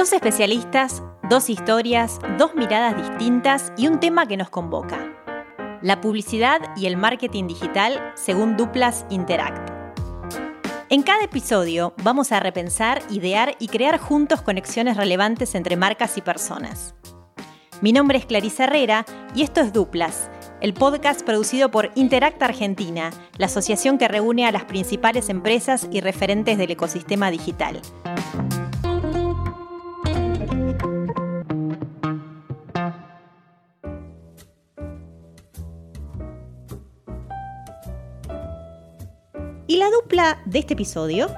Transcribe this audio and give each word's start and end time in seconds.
Dos 0.00 0.14
especialistas, 0.14 1.02
dos 1.28 1.50
historias, 1.50 2.20
dos 2.38 2.54
miradas 2.54 2.96
distintas 2.96 3.70
y 3.76 3.86
un 3.86 4.00
tema 4.00 4.24
que 4.24 4.38
nos 4.38 4.48
convoca. 4.48 4.98
La 5.82 6.00
publicidad 6.00 6.58
y 6.74 6.86
el 6.86 6.96
marketing 6.96 7.48
digital 7.48 8.14
según 8.14 8.56
Duplas 8.56 9.04
Interact. 9.10 9.70
En 10.88 11.02
cada 11.02 11.24
episodio 11.24 11.92
vamos 12.02 12.32
a 12.32 12.40
repensar, 12.40 13.02
idear 13.10 13.56
y 13.58 13.68
crear 13.68 13.98
juntos 13.98 14.40
conexiones 14.40 14.96
relevantes 14.96 15.54
entre 15.54 15.76
marcas 15.76 16.16
y 16.16 16.22
personas. 16.22 16.94
Mi 17.82 17.92
nombre 17.92 18.16
es 18.16 18.24
Clarisa 18.24 18.64
Herrera 18.64 19.04
y 19.34 19.42
esto 19.42 19.60
es 19.60 19.70
Duplas, 19.74 20.30
el 20.62 20.72
podcast 20.72 21.26
producido 21.26 21.70
por 21.70 21.90
Interact 21.94 22.42
Argentina, 22.42 23.10
la 23.36 23.46
asociación 23.46 23.98
que 23.98 24.08
reúne 24.08 24.46
a 24.46 24.52
las 24.52 24.64
principales 24.64 25.28
empresas 25.28 25.88
y 25.92 26.00
referentes 26.00 26.56
del 26.56 26.70
ecosistema 26.70 27.30
digital. 27.30 27.82
La 39.80 39.90
dupla 39.90 40.42
de 40.44 40.58
este 40.58 40.74
episodio 40.74 41.30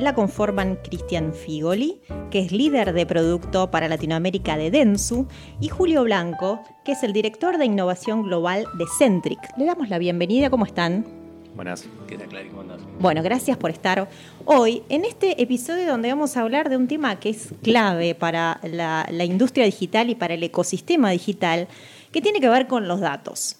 la 0.00 0.16
conforman 0.16 0.80
Cristian 0.82 1.32
Figoli, 1.32 2.00
que 2.32 2.40
es 2.40 2.50
líder 2.50 2.92
de 2.92 3.06
producto 3.06 3.70
para 3.70 3.86
Latinoamérica 3.86 4.56
de 4.56 4.72
Densu, 4.72 5.28
y 5.60 5.68
Julio 5.68 6.02
Blanco, 6.02 6.60
que 6.84 6.90
es 6.90 7.04
el 7.04 7.12
director 7.12 7.56
de 7.56 7.66
innovación 7.66 8.24
global 8.24 8.66
de 8.78 8.86
Centric. 8.98 9.38
Le 9.56 9.66
damos 9.66 9.90
la 9.90 9.98
bienvenida, 9.98 10.50
¿cómo 10.50 10.66
están? 10.66 11.06
Buenas, 11.54 11.86
¿qué 12.08 12.18
tal, 12.18 12.26
Clary? 12.26 12.48
¿Cómo 12.48 12.62
andás? 12.62 12.80
Bueno, 12.98 13.22
gracias 13.22 13.56
por 13.56 13.70
estar 13.70 14.08
hoy 14.44 14.82
en 14.88 15.04
este 15.04 15.40
episodio 15.40 15.86
donde 15.86 16.08
vamos 16.08 16.36
a 16.36 16.40
hablar 16.40 16.70
de 16.70 16.76
un 16.76 16.88
tema 16.88 17.20
que 17.20 17.28
es 17.28 17.50
clave 17.62 18.16
para 18.16 18.58
la, 18.64 19.06
la 19.08 19.24
industria 19.24 19.66
digital 19.66 20.10
y 20.10 20.16
para 20.16 20.34
el 20.34 20.42
ecosistema 20.42 21.12
digital, 21.12 21.68
que 22.10 22.20
tiene 22.20 22.40
que 22.40 22.48
ver 22.48 22.66
con 22.66 22.88
los 22.88 22.98
datos. 22.98 23.58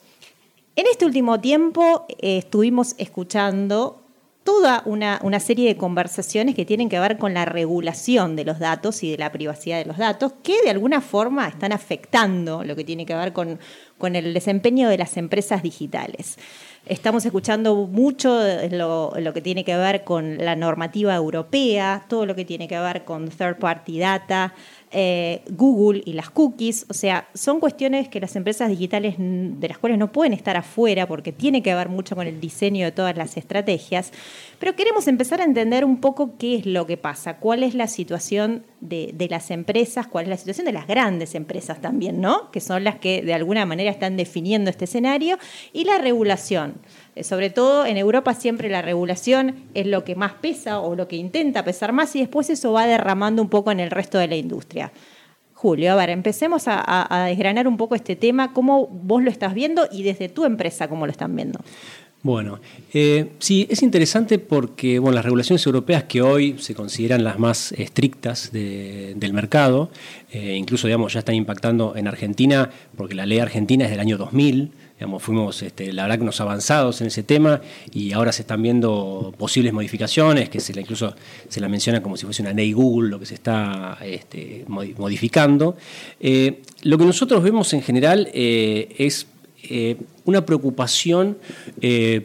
En 0.75 0.87
este 0.89 1.07
último 1.07 1.41
tiempo 1.41 2.05
eh, 2.09 2.39
estuvimos 2.39 2.97
escuchando 2.99 4.01
toda 4.45 4.83
una, 4.85 5.19
una, 5.23 5.41
serie 5.41 5.67
de 5.67 5.77
conversaciones 5.77 6.55
que 6.55 6.67
tienen 6.67 6.91
que 6.91 7.01
ver 7.01 7.17
con 7.17 7.33
la 7.33 7.47
regulación 7.47 8.37
de 8.37 8.45
los 8.45 8.59
datos 8.59 9.03
y 9.03 9.11
de 9.11 9.19
la 9.19 9.33
privacidad 9.33 9.79
de 9.79 9.87
los 9.87 9.97
datos, 9.97 10.35
que 10.43 10.63
de 10.63 10.71
alguna 10.71 11.01
forma 11.01 11.49
están 11.49 11.73
afectando 11.73 12.63
lo 12.63 12.77
que 12.77 12.85
tiene 12.85 13.07
que 13.07 13.15
ver 13.15 13.33
con, 13.33 13.59
con 13.97 14.15
el 14.15 14.35
desempeño 14.35 14.89
de 14.89 14.99
las 14.99 15.17
empresas 15.17 15.63
digitales. 15.63 16.37
Estamos 16.87 17.25
escuchando 17.25 17.75
mucho 17.87 18.39
lo, 18.71 19.15
lo, 19.19 19.33
que 19.33 19.41
tiene 19.41 19.65
que 19.65 19.75
ver 19.75 20.05
con 20.05 20.37
la 20.37 20.55
normativa 20.55 21.15
europea, 21.15 22.05
todo 22.09 22.27
lo 22.27 22.35
que 22.35 22.45
tiene 22.45 22.69
que 22.69 22.79
ver 22.79 23.07
con 23.07 23.31
third 23.31 23.59
party 23.59 23.99
data, 23.99 24.53
eh, 24.97 25.43
Google 25.51 26.03
y 26.05 26.13
las 26.13 26.31
cookies. 26.31 26.87
O 26.89 26.95
sea, 26.95 27.29
son 27.35 27.59
cuestiones 27.59 28.09
que 28.09 28.21
las 28.21 28.37
empresas 28.37 28.69
digitales 28.69 29.17
de 29.19 29.69
las 29.69 29.79
cuales 29.79 29.99
no 29.99 30.13
pueden 30.13 30.33
estar 30.33 30.57
afuera 30.57 31.09
porque 31.09 31.33
tiene 31.33 31.63
que 31.63 31.75
ver 31.75 31.89
mucho 31.89 32.15
con 32.15 32.29
el 32.29 32.41
diseño 32.41 32.85
de 32.85 32.93
todas 32.93 33.17
las 33.17 33.37
estrategias. 33.37 34.13
Pero 34.61 34.77
queremos 34.77 35.09
empezar 35.09 35.41
a 35.41 35.45
entender 35.45 35.85
un 35.85 36.01
poco 36.01 36.39
qué 36.39 36.57
es 36.57 36.67
lo 36.67 36.87
que 36.87 36.97
pasa, 36.97 37.39
cuál 37.39 37.65
es 37.65 37.75
la 37.75 37.89
situación 37.89 38.65
de, 38.81 39.11
de 39.13 39.29
las 39.29 39.51
empresas, 39.51 40.07
cuál 40.07 40.27
es 40.27 40.31
la 40.31 40.37
situación 40.37 40.67
de 40.67 40.73
las 40.73 40.87
grandes 40.87 41.35
empresas 41.35 41.81
también, 41.81 42.21
¿no? 42.21 42.53
Que 42.53 42.61
son 42.61 42.85
las 42.85 43.01
que 43.01 43.23
de 43.23 43.35
alguna 43.35 43.67
manera 43.67 43.91
están 43.91 44.17
definiendo 44.17 44.71
este 44.71 44.85
escenario 44.85 45.39
y 45.73 45.85
la 45.85 45.99
regulación. 45.99 46.75
Eh, 47.17 47.25
sobre 47.25 47.51
todo 47.51 47.87
en 47.87 47.97
Europa 47.97 48.35
siempre 48.35 48.69
la 48.69 48.83
regulación 48.83 49.57
es 49.75 49.87
lo 49.87 50.05
que 50.05 50.17
más 50.17 50.33
pesa 50.35 50.81
o 50.81 50.97
lo 50.97 51.09
que 51.09 51.17
intenta 51.17 51.65
pesar 51.65 51.93
más 51.93 52.15
y 52.17 52.21
después 52.21 52.51
eso 52.51 52.73
va 52.73 52.87
derramando 52.87 53.43
un 53.43 53.49
poco 53.49 53.71
en 53.71 53.81
el 53.81 53.91
resto 53.91 54.19
de 54.19 54.29
la 54.29 54.37
industria. 54.37 54.93
Julio, 55.53 55.93
a 55.93 55.97
ver, 55.97 56.11
empecemos 56.11 56.65
a, 56.67 57.27
desgranar 57.27 57.67
un 57.67 57.79
poco 57.79 57.95
este 57.95 58.17
tema, 58.17 58.53
cómo 58.53 58.87
vos 58.87 59.23
lo 59.23 59.31
estás 59.31 59.55
viendo 59.55 59.89
y 59.91 60.03
desde 60.03 60.29
tu 60.29 60.45
empresa 60.45 60.89
cómo 60.89 61.07
lo 61.07 61.13
están 61.13 61.35
viendo. 61.35 61.59
Bueno, 62.23 62.61
eh, 62.93 63.33
sí, 63.39 63.67
es 63.71 63.83
interesante 63.83 64.39
porque 64.39 64.99
las 64.99 65.25
regulaciones 65.25 65.65
europeas 65.65 66.05
que 66.05 66.21
hoy 66.21 66.57
se 66.59 66.75
consideran 66.75 67.23
las 67.23 67.39
más 67.39 67.73
estrictas 67.73 68.51
del 68.53 69.33
mercado, 69.33 69.91
eh, 70.33 70.55
incluso 70.57 70.87
digamos, 70.87 71.13
ya 71.13 71.21
están 71.21 71.35
impactando 71.35 71.95
en 71.97 72.09
Argentina, 72.09 72.71
porque 72.97 73.15
la 73.15 73.25
ley 73.25 73.39
argentina 73.39 73.85
es 73.85 73.91
del 73.91 74.01
año 74.01 74.19
2000, 74.19 74.71
Fuimos, 75.19 75.61
este, 75.63 75.93
la 75.93 76.03
verdad, 76.03 76.19
que 76.19 76.23
unos 76.23 76.41
avanzados 76.41 77.01
en 77.01 77.09
ese 77.09 77.25
tema 77.25 77.61
y 77.93 78.13
ahora 78.13 78.31
se 78.33 78.43
están 78.43 78.63
viendo 78.63 79.35
posibles 79.37 79.73
modificaciones, 79.73 80.49
que 80.49 80.61
incluso 80.81 81.15
se 81.49 81.61
la 81.61 81.69
menciona 81.69 82.01
como 82.01 82.17
si 82.17 82.25
fuese 82.25 82.43
una 82.43 82.53
ley 82.53 82.73
Google, 82.73 83.11
lo 83.11 83.19
que 83.19 83.27
se 83.27 83.35
está 83.35 83.99
este, 84.03 84.65
modificando. 84.69 85.77
Eh, 86.21 86.63
lo 86.83 86.97
que 86.97 87.05
nosotros 87.05 87.43
vemos 87.43 87.73
en 87.75 87.83
general 87.83 88.29
eh, 88.33 88.95
es 88.97 89.27
eh, 89.65 89.97
una 90.25 90.47
preocupación 90.47 91.39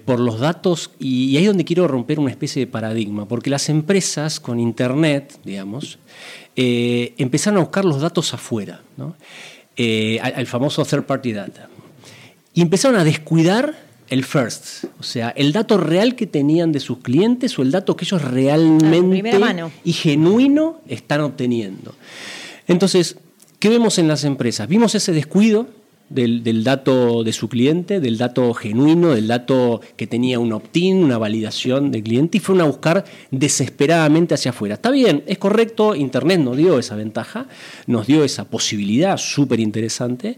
por 0.06 0.20
los 0.20 0.40
datos 0.40 0.92
y, 1.00 1.36
ahí 1.38 1.44
es 1.44 1.50
donde 1.50 1.66
quiero 1.66 1.88
romper 1.88 2.20
una 2.20 2.30
especie 2.30 2.62
de 2.66 2.68
paradigma, 2.68 3.28
porque 3.28 3.50
las 3.50 3.68
empresas 3.70 4.40
con 4.40 4.60
Internet, 4.60 5.40
digamos, 5.44 5.98
empezaron 6.56 7.58
a 7.58 7.62
buscar 7.64 7.84
los 7.84 8.00
datos 8.00 8.34
afuera, 8.34 8.84
¿no? 8.96 9.16
al 10.22 10.46
famoso 10.46 10.84
third 10.84 11.06
party 11.06 11.32
data 11.32 11.70
y 12.60 12.62
empezaron 12.62 13.00
a 13.00 13.06
descuidar 13.06 13.74
el 14.10 14.26
first, 14.26 14.84
o 15.00 15.04
sea, 15.04 15.30
el 15.30 15.54
dato 15.54 15.78
real 15.78 16.16
que 16.16 16.28
tenían 16.28 16.74
de 16.74 16.82
sus 16.82 16.98
clientes 16.98 17.58
o 17.58 17.62
el 17.62 17.72
dato 17.72 17.96
que 17.96 18.04
ellos 18.04 18.22
realmente 18.22 19.40
y 19.86 19.94
genuino 19.94 20.82
están 20.86 21.22
obteniendo. 21.22 21.96
Entonces, 22.68 23.16
¿qué 23.60 23.70
vemos 23.70 23.98
en 23.98 24.10
las 24.10 24.26
empresas? 24.26 24.68
Vimos 24.68 24.94
ese 24.94 25.14
descuido 25.14 25.70
del, 26.10 26.64
dato 26.64 27.24
de 27.24 27.34
su 27.34 27.48
cliente, 27.50 28.00
del 28.00 28.18
dato 28.18 28.54
genuino, 28.54 29.10
del 29.10 29.28
dato 29.28 29.82
que 29.96 30.08
tenía 30.08 30.40
un 30.40 30.52
opt-in, 30.54 31.04
una 31.04 31.18
validación 31.18 31.92
del 31.92 32.04
cliente, 32.04 32.38
y 32.38 32.42
fueron 32.42 32.62
a 32.64 32.68
buscar 32.68 33.06
desesperadamente 33.32 34.34
hacia 34.34 34.52
afuera. 34.52 34.76
Está 34.76 34.92
bien, 34.92 35.24
es 35.28 35.38
correcto, 35.38 35.96
Internet 35.96 36.40
nos 36.40 36.58
dio 36.58 36.80
esa 36.80 36.96
ventaja, 36.96 37.48
nos 37.88 38.08
dio 38.08 38.24
esa 38.24 38.46
posibilidad 38.46 39.18
súper 39.18 39.60
interesante, 39.60 40.38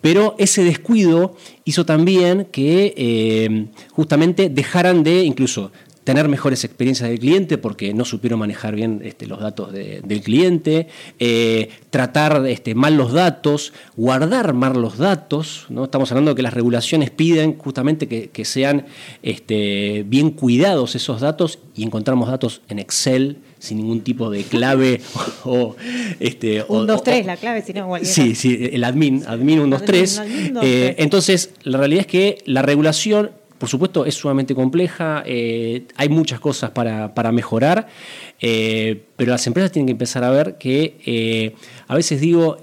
pero 0.00 0.34
ese 0.38 0.64
descuido 0.64 1.36
hizo 1.64 1.84
también 1.84 2.46
que 2.50 2.94
eh, 2.96 3.66
justamente 3.92 4.48
dejaran 4.48 5.02
de 5.02 5.24
incluso 5.24 5.72
tener 6.08 6.26
mejores 6.26 6.64
experiencias 6.64 7.10
del 7.10 7.18
cliente 7.18 7.58
porque 7.58 7.92
no 7.92 8.06
supieron 8.06 8.38
manejar 8.38 8.74
bien 8.74 9.02
este, 9.04 9.26
los 9.26 9.40
datos 9.40 9.74
del 9.74 10.22
cliente, 10.22 10.88
eh, 11.18 11.68
tratar 11.90 12.46
este, 12.46 12.74
mal 12.74 12.96
los 12.96 13.12
datos, 13.12 13.74
guardar 13.94 14.54
mal 14.54 14.80
los 14.80 14.96
datos. 14.96 15.66
¿no? 15.68 15.84
Estamos 15.84 16.10
hablando 16.10 16.30
de 16.30 16.36
que 16.36 16.42
las 16.42 16.54
regulaciones 16.54 17.10
piden 17.10 17.58
justamente 17.58 18.08
que, 18.08 18.44
sean 18.46 18.86
este, 19.22 20.02
bien 20.08 20.30
cuidados 20.30 20.94
esos 20.94 21.20
datos 21.20 21.58
y 21.76 21.82
encontramos 21.82 22.30
datos 22.30 22.62
en 22.70 22.78
Excel 22.78 23.36
sin 23.58 23.76
ningún 23.76 24.00
tipo 24.00 24.30
de 24.30 24.44
clave 24.44 25.02
o... 25.44 25.76
Este, 26.20 26.64
1, 26.66 26.86
2, 26.86 27.02
3, 27.02 27.26
la 27.26 27.36
clave, 27.36 27.60
si 27.60 27.74
no 27.74 27.94
Sí, 28.02 28.34
sí, 28.34 28.70
el 28.72 28.82
admin, 28.82 29.24
admin 29.26 29.60
1, 29.60 29.76
2, 29.76 29.84
3. 29.84 30.22
Entonces, 30.96 31.50
la 31.64 31.76
realidad 31.76 32.00
es 32.00 32.06
que 32.06 32.38
la 32.46 32.62
regulación 32.62 33.32
por 33.58 33.68
supuesto, 33.68 34.06
es 34.06 34.14
sumamente 34.14 34.54
compleja, 34.54 35.22
eh, 35.26 35.84
hay 35.96 36.08
muchas 36.08 36.40
cosas 36.40 36.70
para, 36.70 37.32
mejorar, 37.32 37.88
eh, 38.40 39.02
pero 39.16 39.32
las 39.32 39.46
empresas 39.46 39.72
tienen 39.72 39.86
que 39.86 39.92
empezar 39.92 40.24
a 40.24 40.30
ver 40.30 40.56
que 40.58 40.96
eh, 41.04 41.54
a 41.88 41.94
veces 41.94 42.20
digo 42.20 42.58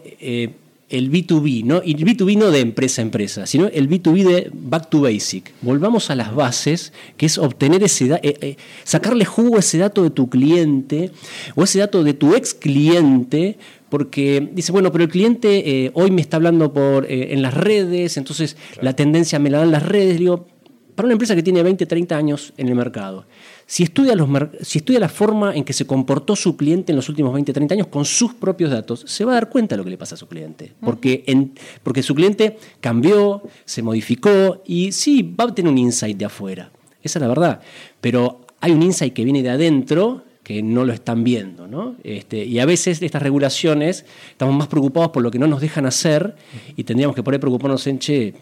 el 0.87 1.11
B2B, 1.11 1.63
¿no? 1.65 1.81
y 1.83 1.93
el 1.93 2.05
B2B 2.05 2.37
no 2.37 2.49
de 2.51 2.61
empresa 2.61 3.01
a 3.01 3.03
empresa, 3.03 3.45
sino 3.45 3.67
el 3.67 3.89
B2B 3.89 4.23
de 4.23 4.51
back 4.53 4.89
to 4.89 5.01
basic. 5.01 5.51
Volvamos 5.61 6.09
a 6.09 6.15
las 6.15 6.33
bases, 6.33 6.93
que 7.17 7.25
es 7.25 7.37
obtener 7.37 7.83
ese 7.83 8.57
sacarle 8.83 9.25
jugo 9.25 9.57
a 9.57 9.59
ese 9.59 9.77
dato 9.79 10.03
de 10.03 10.11
tu 10.11 10.29
cliente 10.29 11.11
o 11.55 11.63
ese 11.63 11.79
dato 11.79 12.03
de 12.03 12.13
tu 12.13 12.35
ex 12.35 12.53
cliente 12.53 13.57
porque 13.89 14.49
dice, 14.51 14.71
bueno, 14.71 14.91
pero 14.91 15.03
el 15.03 15.09
cliente 15.09 15.91
hoy 15.93 16.11
me 16.11 16.21
está 16.21 16.37
hablando 16.37 16.71
por, 16.73 17.05
en 17.09 17.41
las 17.41 17.53
redes, 17.53 18.17
entonces 18.17 18.55
la 18.81 18.95
tendencia 18.95 19.39
me 19.39 19.49
la 19.49 19.59
dan 19.59 19.71
las 19.71 19.83
redes, 19.83 20.19
digo, 20.19 20.47
para 20.95 21.07
una 21.07 21.13
empresa 21.13 21.35
que 21.35 21.43
tiene 21.43 21.61
20, 21.61 21.85
30 21.85 22.17
años 22.17 22.53
en 22.57 22.69
el 22.69 22.75
mercado, 22.75 23.25
si 23.67 23.83
estudia, 23.83 24.15
los, 24.15 24.29
si 24.61 24.79
estudia 24.79 24.99
la 24.99 25.09
forma 25.09 25.55
en 25.55 25.63
que 25.63 25.73
se 25.73 25.85
comportó 25.85 26.35
su 26.35 26.55
cliente 26.55 26.91
en 26.91 26.95
los 26.95 27.09
últimos 27.09 27.33
20, 27.33 27.51
30 27.51 27.73
años 27.73 27.87
con 27.87 28.05
sus 28.05 28.33
propios 28.33 28.71
datos, 28.71 29.03
se 29.07 29.25
va 29.25 29.33
a 29.33 29.35
dar 29.35 29.49
cuenta 29.49 29.75
de 29.75 29.77
lo 29.77 29.83
que 29.83 29.89
le 29.89 29.97
pasa 29.97 30.15
a 30.15 30.17
su 30.17 30.27
cliente. 30.27 30.71
Porque, 30.81 31.23
en, 31.27 31.53
porque 31.83 32.03
su 32.03 32.15
cliente 32.15 32.57
cambió, 32.79 33.43
se 33.65 33.81
modificó 33.81 34.61
y 34.65 34.91
sí, 34.91 35.21
va 35.23 35.45
a 35.45 35.55
tener 35.55 35.71
un 35.71 35.77
insight 35.77 36.17
de 36.17 36.25
afuera. 36.25 36.71
Esa 37.01 37.19
es 37.19 37.21
la 37.21 37.27
verdad. 37.27 37.61
Pero 38.01 38.45
hay 38.61 38.71
un 38.71 38.81
insight 38.83 39.13
que 39.13 39.23
viene 39.23 39.43
de 39.43 39.49
adentro 39.49 40.23
que 40.43 40.61
no 40.61 40.85
lo 40.85 40.93
están 40.93 41.23
viendo. 41.23 41.67
¿no? 41.67 41.95
Este, 42.03 42.45
y 42.45 42.59
a 42.59 42.65
veces 42.65 43.01
estas 43.01 43.21
regulaciones 43.21 44.05
estamos 44.29 44.55
más 44.55 44.67
preocupados 44.67 45.09
por 45.09 45.23
lo 45.23 45.31
que 45.31 45.39
no 45.39 45.47
nos 45.47 45.59
dejan 45.59 45.87
hacer 45.87 46.35
y 46.77 46.83
tendríamos 46.83 47.15
que 47.15 47.23
por 47.23 47.33
ahí 47.33 47.39
preocuparnos 47.39 47.85
en, 47.87 47.99
che, 47.99 48.35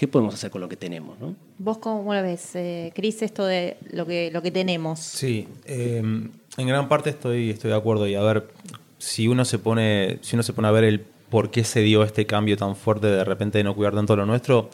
¿qué 0.00 0.08
podemos 0.08 0.32
hacer 0.32 0.50
con 0.50 0.62
lo 0.62 0.68
que 0.70 0.78
tenemos? 0.78 1.18
¿no? 1.20 1.34
¿Vos 1.58 1.76
cómo 1.76 2.14
lo 2.14 2.22
ves, 2.22 2.56
eh, 2.56 2.90
Cris, 2.94 3.20
esto 3.20 3.44
de 3.44 3.76
lo 3.92 4.06
que, 4.06 4.30
lo 4.32 4.40
que 4.40 4.50
tenemos? 4.50 4.98
Sí, 4.98 5.46
eh, 5.66 5.98
en 5.98 6.66
gran 6.66 6.88
parte 6.88 7.10
estoy, 7.10 7.50
estoy 7.50 7.70
de 7.70 7.76
acuerdo. 7.76 8.08
Y 8.08 8.14
a 8.14 8.22
ver, 8.22 8.48
si 8.96 9.28
uno 9.28 9.44
se 9.44 9.58
pone, 9.58 10.16
si 10.22 10.36
uno 10.36 10.42
se 10.42 10.54
pone 10.54 10.68
a 10.68 10.70
ver 10.70 10.84
el 10.84 11.00
por 11.00 11.50
qué 11.50 11.64
se 11.64 11.82
dio 11.82 12.02
este 12.02 12.24
cambio 12.24 12.56
tan 12.56 12.76
fuerte 12.76 13.08
de 13.08 13.24
repente 13.24 13.58
de 13.58 13.64
no 13.64 13.74
cuidar 13.74 13.94
tanto 13.94 14.16
lo 14.16 14.24
nuestro, 14.24 14.70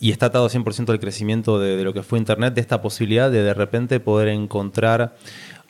y 0.00 0.10
está 0.10 0.26
atado 0.26 0.48
100% 0.48 0.88
al 0.88 0.98
crecimiento 0.98 1.60
de, 1.60 1.84
lo 1.84 1.92
que 1.92 2.02
fue 2.02 2.18
Internet, 2.18 2.54
de 2.54 2.62
esta 2.62 2.80
posibilidad 2.80 3.30
de 3.30 3.42
de 3.42 3.52
repente 3.52 4.00
poder 4.00 4.28
encontrar 4.28 5.16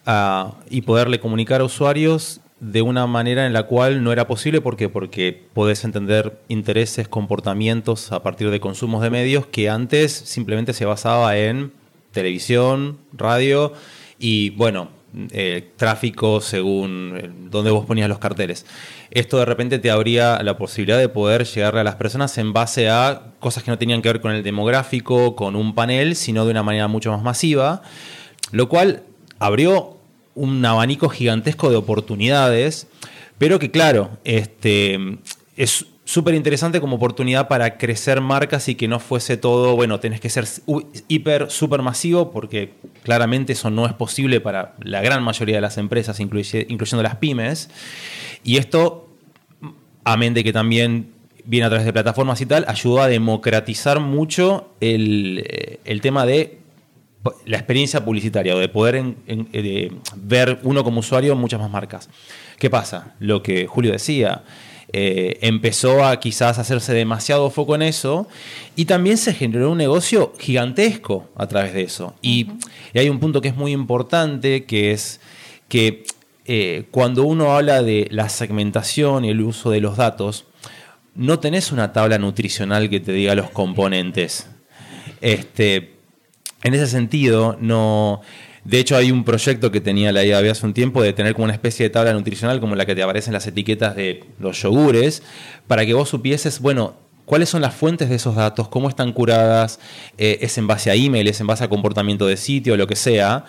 ah, 0.07 0.55
y 0.71 0.83
poderle 0.83 1.19
comunicar 1.19 1.61
a 1.61 1.65
usuarios 1.65 2.41
de 2.63 2.81
una 2.81 3.09
manera 3.09 3.45
en 3.45 3.53
la 3.53 3.65
cual 3.65 4.05
no 4.05 4.13
era 4.13 4.29
posible. 4.29 4.61
¿Por 4.61 4.77
qué? 4.77 4.89
Porque 4.89 5.49
podés 5.53 5.83
entender 5.83 6.39
intereses, 6.47 7.09
comportamientos 7.09 8.13
a 8.13 8.23
partir 8.23 8.51
de 8.51 8.61
consumos 8.61 9.03
de 9.03 9.11
medios 9.11 9.47
que 9.47 9.69
antes 9.69 10.13
simplemente 10.13 10.73
se 10.73 10.85
basaba 10.85 11.37
en 11.37 11.73
televisión, 12.13 12.99
radio 13.13 13.73
y, 14.17 14.51
bueno, 14.51 14.91
eh, 15.33 15.73
tráfico 15.77 16.41
según 16.41 17.15
eh, 17.17 17.31
donde 17.51 17.73
vos 17.73 17.85
ponías 17.85 18.09
los 18.09 18.21
carteles. 18.21 18.65
Esto 19.11 19.39
de 19.39 19.45
repente 19.45 19.81
te 19.81 19.91
abría 19.91 20.41
la 20.45 20.57
posibilidad 20.57 20.99
de 20.99 21.09
poder 21.09 21.45
llegarle 21.45 21.81
a 21.81 21.85
las 21.85 21.97
personas 21.97 22.39
en 22.39 22.53
base 22.53 22.89
a 22.89 23.33
cosas 23.41 23.65
que 23.65 23.73
no 23.73 23.79
tenían 23.79 24.03
que 24.03 24.09
ver 24.09 24.21
con 24.21 24.31
el 24.31 24.45
demográfico, 24.45 25.35
con 25.35 25.57
un 25.57 25.75
panel, 25.75 26.15
sino 26.15 26.45
de 26.45 26.53
una 26.53 26.63
manera 26.63 26.87
mucho 26.87 27.11
más 27.11 27.23
masiva, 27.23 27.83
lo 28.53 28.69
cual 28.69 29.03
abrió 29.41 29.99
un 30.35 30.65
abanico 30.65 31.09
gigantesco 31.09 31.71
de 31.71 31.77
oportunidades, 31.77 32.87
pero 33.39 33.59
que 33.59 33.71
claro, 33.71 34.19
este, 34.25 34.99
es 35.57 35.87
súper 36.05 36.35
interesante 36.35 36.81
como 36.81 36.97
oportunidad 36.97 37.49
para 37.49 37.79
crecer 37.79 38.21
marcas 38.21 38.69
y 38.69 38.75
que 38.75 38.89
no 38.89 38.99
fuese 38.99 39.37
todo, 39.37 39.77
bueno, 39.77 40.01
tenés 40.01 40.21
que 40.21 40.29
ser 40.29 40.47
hiper, 41.09 41.51
súper 41.51 41.83
masivo, 41.83 42.33
porque 42.33 42.73
claramente 43.03 43.53
eso 43.53 43.71
no 43.71 43.87
es 43.87 43.93
posible 43.93 44.41
para 44.41 44.75
la 44.81 45.01
gran 45.01 45.23
mayoría 45.23 45.57
de 45.57 45.61
las 45.61 45.79
empresas, 45.79 46.21
incluyendo 46.21 47.03
las 47.03 47.17
pymes. 47.17 47.71
Y 48.45 48.57
esto, 48.57 49.09
amén 50.05 50.35
de 50.35 50.45
que 50.45 50.53
también 50.53 51.13
viene 51.45 51.67
a 51.67 51.69
través 51.69 51.87
de 51.87 51.93
plataformas 51.93 52.41
y 52.41 52.47
tal, 52.47 52.65
ayudó 52.69 53.03
a 53.03 53.09
democratizar 53.09 54.01
mucho 54.01 54.73
el, 54.81 55.79
el 55.85 56.01
tema 56.01 56.27
de 56.27 56.62
la 57.47 57.57
experiencia 57.57 58.05
publicitaria 58.05 58.55
o 58.57 58.59
de 58.59 58.69
poder 58.69 59.15
eh, 59.27 59.93
ver 60.17 60.59
uno 60.63 60.83
como 60.83 61.01
usuario 61.01 61.37
muchas 61.37 61.61
más 61.61 61.71
marcas. 61.71 62.09
¿Qué 62.59 62.71
pasa? 62.71 63.15
Lo 63.21 63.43
que 63.43 63.67
Julio 63.67 63.93
decía, 63.93 64.45
eh, 64.95 65.39
empezó 65.41 66.05
a 66.05 66.21
quizás 66.21 66.59
hacerse 66.59 66.93
demasiado 66.93 67.49
foco 67.51 67.75
en 67.75 67.83
eso 67.83 68.29
y 68.77 68.85
también 68.85 69.17
se 69.17 69.33
generó 69.33 69.71
un 69.71 69.79
negocio 69.79 70.35
gigantesco 70.39 71.31
a 71.37 71.47
través 71.47 71.73
de 71.73 71.83
eso. 71.83 72.15
Y, 72.21 72.49
hay 72.95 73.09
un 73.09 73.19
punto 73.19 73.41
que 73.41 73.49
es 73.49 73.57
muy 73.57 73.73
importante, 73.73 74.65
que 74.65 74.91
es 74.91 75.21
que 75.69 76.05
eh, 76.45 76.85
cuando 76.91 77.25
uno 77.25 77.57
habla 77.57 77.83
de 77.83 78.07
la 78.11 78.29
segmentación 78.29 79.25
y 79.25 79.31
el 79.31 79.41
uso 79.41 79.71
de 79.71 79.81
los 79.81 79.97
datos, 79.97 80.45
no 81.15 81.39
tenés 81.39 81.73
una 81.73 81.93
tabla 81.93 82.19
nutricional 82.19 82.91
que 82.91 83.01
te 83.01 83.13
diga 83.13 83.35
los 83.35 83.51
componentes. 83.51 84.49
Este, 85.23 85.92
en 86.63 86.75
ese 86.75 86.87
sentido, 86.87 87.57
no. 87.61 88.21
De 88.65 88.79
hecho, 88.79 88.97
hay 88.97 89.11
un 89.11 89.25
proyecto 89.25 89.73
que 89.73 89.81
tenía 89.81 90.13
la 90.13 90.25
IAB 90.25 90.51
hace 90.51 90.65
un 90.65 90.73
tiempo 90.73 91.03
de 91.03 91.13
tener 91.13 91.35
como 91.35 91.45
una 91.45 91.53
especie 91.53 91.85
de 91.85 91.91
tabla 91.91 92.13
nutricional 92.13 92.61
como 92.61 92.77
la 92.77 92.87
que 92.87 92.95
te 92.95 93.03
aparecen 93.03 93.33
las 93.33 93.47
etiquetas 93.47 93.97
de 93.97 94.25
los 94.39 94.63
yogures, 94.63 95.23
para 95.67 95.85
que 95.85 95.95
vos 95.95 96.09
supieses, 96.09 96.61
bueno, 96.61 96.95
cuáles 97.25 97.49
son 97.49 97.63
las 97.63 97.75
fuentes 97.75 98.09
de 98.09 98.15
esos 98.15 98.37
datos, 98.37 98.69
cómo 98.69 98.89
están 98.89 99.13
curadas, 99.13 99.81
eh, 100.17 100.39
es 100.43 100.59
en 100.59 100.69
base 100.69 100.91
a 100.91 100.95
email, 100.95 101.27
es 101.27 101.41
en 101.41 101.49
base 101.49 101.65
a 101.65 101.69
comportamiento 101.69 102.27
de 102.27 102.37
sitio, 102.37 102.77
lo 102.77 102.87
que 102.87 102.95
sea. 102.95 103.45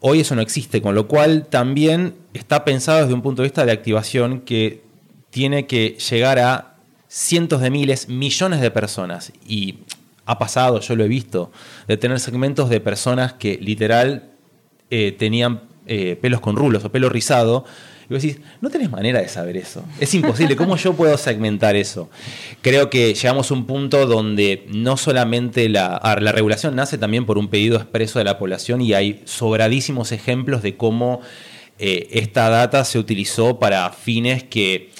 Hoy 0.00 0.20
eso 0.20 0.34
no 0.34 0.40
existe, 0.40 0.80
con 0.80 0.94
lo 0.94 1.06
cual 1.06 1.46
también 1.50 2.14
está 2.32 2.64
pensado 2.64 3.00
desde 3.00 3.12
un 3.12 3.20
punto 3.20 3.42
de 3.42 3.48
vista 3.48 3.66
de 3.66 3.72
activación 3.72 4.40
que 4.40 4.82
tiene 5.28 5.66
que 5.66 5.98
llegar 6.10 6.38
a 6.38 6.76
cientos 7.08 7.60
de 7.60 7.70
miles, 7.70 8.08
millones 8.08 8.60
de 8.60 8.70
personas. 8.70 9.32
Y 9.46 9.80
ha 10.30 10.38
pasado, 10.38 10.78
yo 10.78 10.94
lo 10.94 11.02
he 11.02 11.08
visto, 11.08 11.50
de 11.88 11.96
tener 11.96 12.20
segmentos 12.20 12.70
de 12.70 12.80
personas 12.80 13.32
que 13.32 13.58
literal 13.60 14.30
eh, 14.88 15.10
tenían 15.18 15.62
eh, 15.86 16.16
pelos 16.20 16.40
con 16.40 16.54
rulos 16.54 16.84
o 16.84 16.92
pelo 16.92 17.08
rizado. 17.08 17.64
Y 18.08 18.14
vos 18.14 18.22
decís, 18.22 18.40
no 18.60 18.70
tenés 18.70 18.92
manera 18.92 19.20
de 19.20 19.28
saber 19.28 19.56
eso. 19.56 19.84
Es 19.98 20.14
imposible. 20.14 20.54
¿Cómo 20.54 20.76
yo 20.76 20.94
puedo 20.94 21.18
segmentar 21.18 21.74
eso? 21.74 22.10
Creo 22.62 22.90
que 22.90 23.12
llegamos 23.12 23.50
a 23.50 23.54
un 23.54 23.66
punto 23.66 24.06
donde 24.06 24.66
no 24.68 24.96
solamente 24.96 25.68
la, 25.68 26.00
la 26.20 26.30
regulación 26.30 26.76
nace 26.76 26.96
también 26.96 27.26
por 27.26 27.36
un 27.36 27.48
pedido 27.48 27.76
expreso 27.76 28.20
de 28.20 28.24
la 28.24 28.38
población 28.38 28.80
y 28.80 28.94
hay 28.94 29.22
sobradísimos 29.24 30.12
ejemplos 30.12 30.62
de 30.62 30.76
cómo 30.76 31.22
eh, 31.80 32.06
esta 32.12 32.50
data 32.50 32.84
se 32.84 33.00
utilizó 33.00 33.58
para 33.58 33.90
fines 33.90 34.44
que, 34.44 34.90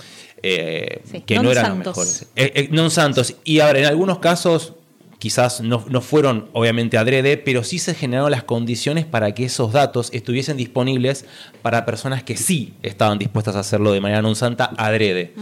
que 0.43 1.39
no 1.41 1.53
eran 1.53 1.79
los 1.79 1.97
mejores. 1.97 2.27
no 2.71 2.91
santos. 2.91 3.37
Y 3.45 3.61
ahora, 3.61 3.79
en 3.79 3.87
algunos 3.87 4.19
casos 4.19 4.75
quizás 5.21 5.61
no, 5.61 5.79
fueron 6.01 6.49
obviamente 6.55 6.97
adrede, 6.97 7.37
pero 7.37 7.63
sí 7.63 7.79
se 7.79 7.95
generaron 7.95 8.31
las 8.31 8.43
condiciones 8.43 9.05
para 9.05 9.33
que 9.35 9.45
esos 9.45 9.73
datos 9.73 10.09
estuviesen 10.13 10.57
disponibles 10.57 11.27
para 11.63 11.85
personas 11.85 12.25
que 12.25 12.39
sí 12.39 12.73
estaban 12.83 13.19
dispuestas 13.19 13.55
a 13.55 13.61
hacerlo 13.61 13.93
de 13.93 14.01
manera 14.01 14.23
non 14.23 14.35
santa 14.35 14.73
adrede. 14.81 15.37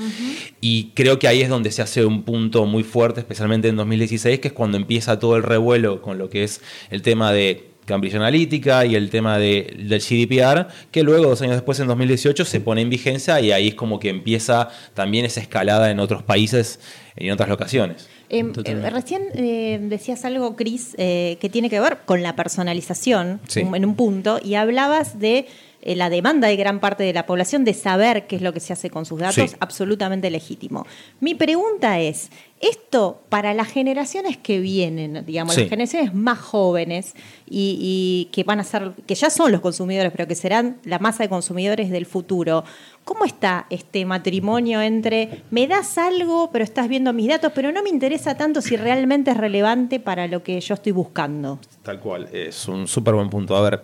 Y 0.61 0.91
creo 0.99 1.23
que 1.23 1.29
ahí 1.31 1.41
es 1.41 1.49
donde 1.49 1.71
se 1.71 1.81
hace 1.81 2.05
un 2.05 2.25
punto 2.25 2.67
muy 2.67 2.83
fuerte, 2.83 3.21
especialmente 3.21 3.69
en 3.69 3.77
2016, 3.77 4.41
que 4.41 4.49
es 4.49 4.55
cuando 4.55 4.77
empieza 4.77 5.19
todo 5.23 5.37
el 5.37 5.45
revuelo 5.45 6.03
con 6.03 6.19
lo 6.19 6.29
que 6.29 6.43
es 6.43 6.61
el 6.91 7.01
tema 7.01 7.33
de 7.33 7.71
Cambridge 7.87 8.17
Analytica 8.17 8.85
y 8.85 8.97
el 8.97 9.11
tema 9.11 9.39
de, 9.39 9.75
del 9.79 10.01
GDPR, 10.01 10.67
que 10.91 11.05
luego, 11.05 11.31
dos 11.31 11.41
años 11.43 11.55
después, 11.55 11.79
en 11.79 11.87
2018, 11.87 12.45
se 12.45 12.61
pone 12.61 12.83
en 12.83 12.91
vigencia 12.91 13.41
y 13.41 13.53
ahí 13.53 13.69
es 13.69 13.75
como 13.75 14.01
que 14.01 14.11
empieza 14.11 14.69
también 14.95 15.25
esa 15.25 15.41
escalada 15.41 15.91
en 15.91 16.01
otros 16.01 16.25
países 16.25 16.81
y 17.17 17.29
en 17.29 17.33
otras 17.33 17.49
locaciones. 17.49 18.09
Em, 18.31 18.53
eh, 18.65 18.91
recién 18.91 19.23
eh, 19.35 19.79
decías 19.83 20.25
algo, 20.25 20.55
Cris, 20.55 20.95
eh, 20.99 21.39
que 21.41 21.49
tiene 21.49 21.71
que 21.71 21.81
ver 21.81 21.99
con 22.05 22.23
la 22.23 22.37
personalización 22.37 23.41
en 23.55 23.85
un 23.85 23.95
punto, 23.95 24.39
y 24.43 24.55
hablabas 24.55 25.19
de 25.19 25.47
la 25.83 26.11
demanda 26.11 26.49
de 26.49 26.57
gran 26.57 26.81
parte 26.81 27.05
de 27.05 27.13
la 27.13 27.27
población 27.27 27.65
de 27.65 27.73
saber 27.75 28.27
qué 28.27 28.37
es 28.37 28.43
lo 28.43 28.53
que 28.53 28.61
se 28.61 28.73
hace 28.73 28.91
con 28.91 29.07
sus 29.07 29.21
datos, 29.21 29.57
absolutamente 29.61 30.31
legítimo. 30.31 30.87
Mi 31.21 31.35
pregunta 31.35 32.01
es, 32.01 32.31
esto 32.61 33.23
para 33.29 33.55
las 33.55 33.69
generaciones 33.69 34.37
que 34.37 34.59
vienen, 34.59 35.25
digamos, 35.25 35.57
las 35.57 35.69
generaciones 35.69 36.13
más 36.15 36.39
jóvenes 36.39 37.15
y, 37.49 38.29
que 38.33 38.43
van 38.43 38.61
a 38.61 38.65
ser, 38.65 38.93
que 39.07 39.15
ya 39.15 39.31
son 39.31 39.53
los 39.53 39.61
consumidores, 39.61 40.11
pero 40.13 40.27
que 40.27 40.35
serán 40.35 40.79
la 40.85 40.99
masa 40.99 41.23
de 41.23 41.29
consumidores 41.29 41.91
del 41.91 42.07
futuro, 42.07 42.65
¿cómo 43.05 43.25
está 43.25 43.67
este 43.71 44.05
matrimonio 44.05 44.83
entre 44.83 45.43
me 45.51 45.67
das 45.69 45.97
algo, 45.99 46.51
pero 46.53 46.65
estás 46.65 46.89
viendo 46.89 47.13
mis 47.13 47.29
datos, 47.29 47.53
pero 47.55 47.71
no 47.71 47.83
me 47.83 47.91
interesa 47.91 48.37
tanto 48.37 48.61
si 48.61 48.77
realmente 48.77 49.31
es 49.31 49.37
relevante 49.37 50.01
para 50.01 50.27
lo 50.27 50.43
que 50.43 50.61
yo 50.61 50.75
estoy 50.75 50.93
buscando? 50.93 51.61
Tal 51.83 52.01
cual, 52.01 52.29
es 52.33 52.67
un 52.67 52.89
súper 52.89 53.15
buen 53.15 53.31
punto. 53.31 53.57
A 53.57 53.63
ver, 53.63 53.83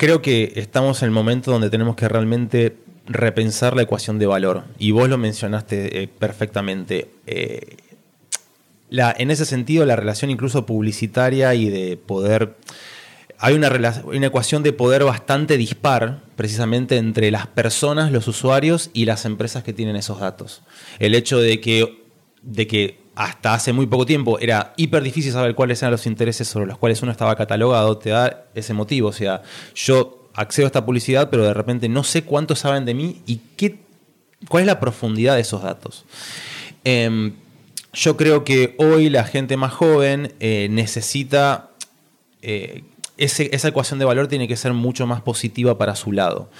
creo 0.00 0.22
que 0.22 0.54
estamos 0.56 1.02
en 1.02 1.08
el 1.08 1.10
momento 1.10 1.52
donde 1.52 1.68
tenemos 1.68 1.94
que 1.94 2.08
realmente 2.08 2.74
repensar 3.06 3.76
la 3.76 3.82
ecuación 3.82 4.18
de 4.18 4.24
valor. 4.24 4.64
Y 4.78 4.92
vos 4.92 5.10
lo 5.10 5.18
mencionaste 5.18 6.02
eh, 6.02 6.08
perfectamente. 6.08 7.10
Eh, 7.26 7.76
en 8.90 9.30
ese 9.30 9.44
sentido, 9.44 9.84
la 9.84 9.96
relación 9.96 10.30
incluso 10.30 10.64
publicitaria 10.64 11.54
y 11.54 11.68
de 11.68 11.98
poder... 11.98 12.56
Hay 13.38 13.52
una, 13.54 13.70
una, 14.04 14.26
ecuación 14.26 14.62
de 14.62 14.72
poder 14.72 15.04
bastante 15.04 15.58
dispar 15.58 16.20
precisamente 16.34 16.96
entre 16.96 17.30
las 17.30 17.46
personas, 17.46 18.10
los 18.10 18.26
usuarios 18.26 18.88
y 18.94 19.04
las 19.04 19.26
empresas 19.26 19.64
que 19.64 19.74
tienen 19.74 19.96
esos 19.96 20.20
datos. 20.20 20.62
El 20.98 21.14
hecho 21.14 21.40
de 21.40 21.60
que, 21.60 22.04
de 22.40 22.66
que 22.66 22.99
hasta 23.20 23.52
hace 23.52 23.74
muy 23.74 23.84
poco 23.84 24.06
tiempo 24.06 24.38
era 24.38 24.72
hiper 24.78 25.02
difícil 25.02 25.30
saber 25.30 25.54
cuáles 25.54 25.82
eran 25.82 25.92
los 25.92 26.06
intereses 26.06 26.48
sobre 26.48 26.64
los 26.64 26.78
cuales 26.78 27.02
uno 27.02 27.12
estaba 27.12 27.36
catalogado, 27.36 27.98
te 27.98 28.08
da 28.08 28.46
ese 28.54 28.72
motivo. 28.72 29.08
O 29.08 29.12
sea, 29.12 29.42
yo 29.74 30.30
accedo 30.32 30.64
a 30.64 30.68
esta 30.68 30.86
publicidad, 30.86 31.28
pero 31.28 31.44
de 31.44 31.52
repente 31.52 31.90
no 31.90 32.02
sé 32.02 32.22
cuánto 32.22 32.56
saben 32.56 32.86
de 32.86 32.94
mí 32.94 33.20
y 33.26 33.42
qué, 33.58 33.80
cuál 34.48 34.62
es 34.62 34.66
la 34.68 34.80
profundidad 34.80 35.34
de 35.34 35.42
esos 35.42 35.62
datos. 35.62 36.06
Em, 36.82 37.34
yo 37.92 38.16
creo 38.16 38.42
que 38.42 38.74
hoy 38.78 39.10
la 39.10 39.24
gente 39.24 39.58
más 39.58 39.74
joven 39.74 40.32
eh, 40.40 40.68
necesita 40.70 41.72
eh, 42.40 42.84
esa 43.20 43.68
ecuación 43.68 43.98
de 43.98 44.04
valor 44.04 44.28
tiene 44.28 44.48
que 44.48 44.56
ser 44.56 44.72
mucho 44.72 45.06
más 45.06 45.20
positiva 45.20 45.78
para 45.78 45.94
su 45.94 46.12
lado. 46.12 46.50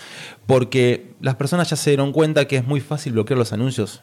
Porque 0.47 1.13
las 1.21 1.37
personas 1.37 1.71
ya 1.71 1.77
se 1.77 1.91
dieron 1.91 2.13
cuenta 2.13 2.47
que 2.47 2.57
es 2.57 2.67
muy 2.67 2.81
fácil 2.81 3.13
bloquear 3.15 3.39
los 3.39 3.53
anuncios, 3.53 4.03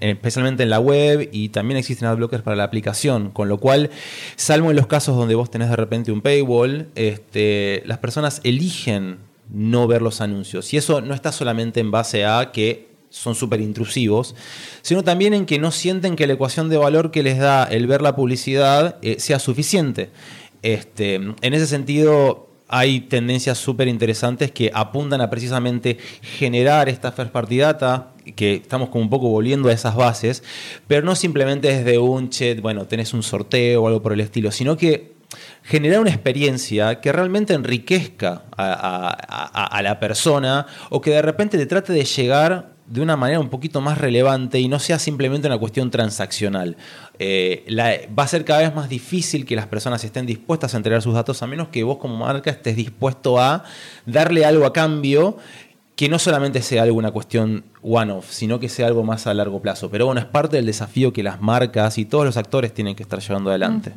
especialmente 0.00 0.62
en 0.62 0.70
la 0.70 0.80
web, 0.80 1.28
y 1.32 1.50
también 1.50 1.78
existen 1.78 2.08
adblockers 2.08 2.42
para 2.42 2.56
la 2.56 2.64
aplicación. 2.64 3.30
Con 3.30 3.48
lo 3.48 3.58
cual, 3.58 3.90
salvo 4.36 4.70
en 4.70 4.76
los 4.76 4.86
casos 4.86 5.16
donde 5.16 5.34
vos 5.34 5.50
tenés 5.50 5.68
de 5.68 5.76
repente 5.76 6.10
un 6.10 6.22
paywall, 6.22 6.88
este, 6.94 7.82
las 7.86 7.98
personas 7.98 8.40
eligen 8.42 9.18
no 9.52 9.86
ver 9.86 10.02
los 10.02 10.20
anuncios. 10.20 10.72
Y 10.72 10.76
eso 10.76 11.00
no 11.00 11.14
está 11.14 11.32
solamente 11.32 11.80
en 11.80 11.90
base 11.90 12.24
a 12.24 12.50
que 12.52 12.96
son 13.10 13.34
súper 13.34 13.60
intrusivos, 13.60 14.34
sino 14.82 15.02
también 15.02 15.32
en 15.32 15.46
que 15.46 15.58
no 15.58 15.70
sienten 15.70 16.16
que 16.16 16.26
la 16.26 16.34
ecuación 16.34 16.68
de 16.68 16.76
valor 16.76 17.10
que 17.10 17.22
les 17.22 17.38
da 17.38 17.64
el 17.64 17.86
ver 17.86 18.02
la 18.02 18.14
publicidad 18.14 18.96
eh, 19.02 19.16
sea 19.18 19.38
suficiente. 19.38 20.10
Este, 20.62 21.14
en 21.14 21.54
ese 21.54 21.66
sentido, 21.66 22.48
hay 22.68 23.00
tendencias 23.00 23.58
súper 23.58 23.88
interesantes 23.88 24.50
que 24.50 24.70
apuntan 24.74 25.20
a 25.20 25.30
precisamente 25.30 25.98
generar 26.20 26.88
esta 26.88 27.12
first 27.12 27.30
party 27.30 27.58
data, 27.58 28.12
que 28.34 28.54
estamos 28.54 28.88
como 28.88 29.04
un 29.04 29.10
poco 29.10 29.28
volviendo 29.28 29.68
a 29.68 29.72
esas 29.72 29.94
bases, 29.94 30.42
pero 30.88 31.02
no 31.02 31.14
simplemente 31.14 31.68
desde 31.68 31.98
un 31.98 32.28
chat, 32.30 32.60
bueno, 32.60 32.86
tenés 32.86 33.14
un 33.14 33.22
sorteo 33.22 33.82
o 33.82 33.86
algo 33.86 34.02
por 34.02 34.12
el 34.12 34.20
estilo, 34.20 34.50
sino 34.50 34.76
que 34.76 35.14
generar 35.62 36.00
una 36.00 36.10
experiencia 36.10 37.00
que 37.00 37.12
realmente 37.12 37.54
enriquezca 37.54 38.44
a, 38.56 39.80
la 39.82 40.00
persona 40.00 40.66
o 40.90 41.00
que 41.00 41.10
de 41.10 41.22
repente 41.22 41.58
te 41.58 41.66
trate 41.66 41.92
de 41.92 42.04
llegar 42.04 42.75
de 42.88 43.00
una 43.00 43.16
manera 43.16 43.40
un 43.40 43.48
poquito 43.48 43.80
más 43.80 43.98
relevante 43.98 44.60
y 44.60 44.68
no 44.68 44.78
sea 44.78 44.98
simplemente 44.98 45.46
una 45.48 45.58
cuestión 45.58 45.90
transaccional. 45.90 46.76
Eh, 47.18 47.66
va 48.16 48.22
a 48.22 48.28
ser 48.28 48.44
cada 48.44 48.60
vez 48.60 48.74
más 48.74 48.88
difícil 48.88 49.44
que 49.44 49.56
las 49.56 49.66
personas 49.66 50.04
estén 50.04 50.26
dispuestas 50.26 50.74
a 50.74 50.76
entregar 50.76 51.02
sus 51.02 51.14
datos 51.14 51.42
a 51.42 51.46
menos 51.46 51.68
que 51.68 51.82
vos 51.82 51.98
como 51.98 52.16
marca 52.16 52.50
estés 52.50 52.76
dispuesto 52.76 53.40
a 53.40 53.64
darle 54.06 54.44
algo 54.44 54.66
a 54.66 54.72
cambio 54.72 55.36
que 55.96 56.10
no 56.10 56.18
solamente 56.18 56.60
sea 56.60 56.82
algo 56.82 56.98
una 56.98 57.10
cuestión 57.10 57.64
one-off, 57.82 58.30
sino 58.30 58.60
que 58.60 58.68
sea 58.68 58.86
algo 58.86 59.02
más 59.02 59.26
a 59.26 59.32
largo 59.32 59.60
plazo. 59.60 59.90
Pero 59.90 60.04
bueno, 60.04 60.20
es 60.20 60.26
parte 60.26 60.56
del 60.56 60.66
desafío 60.66 61.12
que 61.12 61.22
las 61.22 61.40
marcas 61.40 61.96
y 61.96 62.04
todos 62.04 62.26
los 62.26 62.36
actores 62.36 62.74
tienen 62.74 62.94
que 62.94 63.02
estar 63.02 63.18
llevando 63.18 63.48
adelante. 63.48 63.92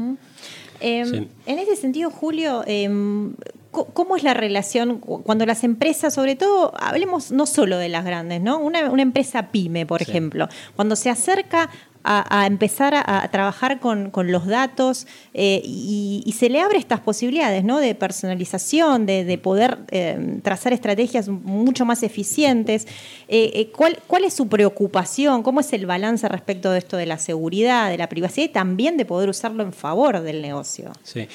Em, 0.80 1.28
en 1.46 1.60
ese 1.60 1.76
sentido, 1.76 2.10
Julio, 2.10 2.64
em, 2.66 3.34
¿cómo 3.72 4.16
es 4.16 4.24
la 4.24 4.34
relación 4.34 5.00
cuando 5.00 5.46
las 5.46 5.64
empresas, 5.64 6.14
sobre 6.14 6.36
todo, 6.36 6.74
hablemos 6.80 7.32
no 7.32 7.46
solo 7.46 7.78
de 7.78 7.90
las 7.90 8.04
grandes, 8.04 8.42
¿no? 8.42 8.58
Una, 8.58 8.80
empresa 9.02 9.52
pyme, 9.52 9.86
por 9.86 10.02
ejemplo, 10.02 10.48
cuando 10.76 10.96
se 10.96 11.10
acerca 11.10 11.70
a, 12.04 12.48
empezar 12.48 12.94
a, 12.96 13.28
trabajar 13.30 13.80
con, 13.80 14.12
los 14.32 14.48
datos 14.48 15.08
eh, 15.34 15.62
y, 15.64 16.34
se 16.38 16.50
le 16.50 16.62
abre 16.62 16.78
estas 16.78 17.02
posibilidades 17.02 17.64
¿no? 17.64 17.80
de 17.80 17.94
personalización, 17.96 19.06
de, 19.06 19.40
poder 19.42 19.80
eh, 19.92 20.40
trazar 20.42 20.74
estrategias 20.74 21.28
mucho 21.28 21.86
más 21.86 22.04
eficientes. 22.04 22.88
Eh, 23.28 23.72
¿cuál, 23.76 24.00
¿Cuál 24.08 24.24
es 24.24 24.34
su 24.34 24.48
preocupación? 24.48 25.44
¿Cómo 25.44 25.60
es 25.60 25.74
el 25.74 25.86
balance 25.86 26.28
respecto 26.30 26.72
de 26.72 26.80
esto 26.80 26.98
de 26.98 27.06
la 27.06 27.18
seguridad, 27.18 27.90
de 27.90 27.98
la 27.98 28.08
privacidad 28.08 28.46
y 28.46 28.50
también 28.50 28.98
de 28.98 29.06
poder 29.06 29.30
usarlo 29.30 29.64
en 29.64 29.74
favor 29.74 30.22
del 30.22 30.42
negocio? 30.42 30.92
Sí. 31.04 31.28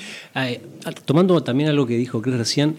tomando 1.04 1.42
también 1.42 1.68
algo 1.68 1.86
que 1.86 1.96
dijo 1.96 2.22
Chris 2.22 2.36
recién, 2.36 2.78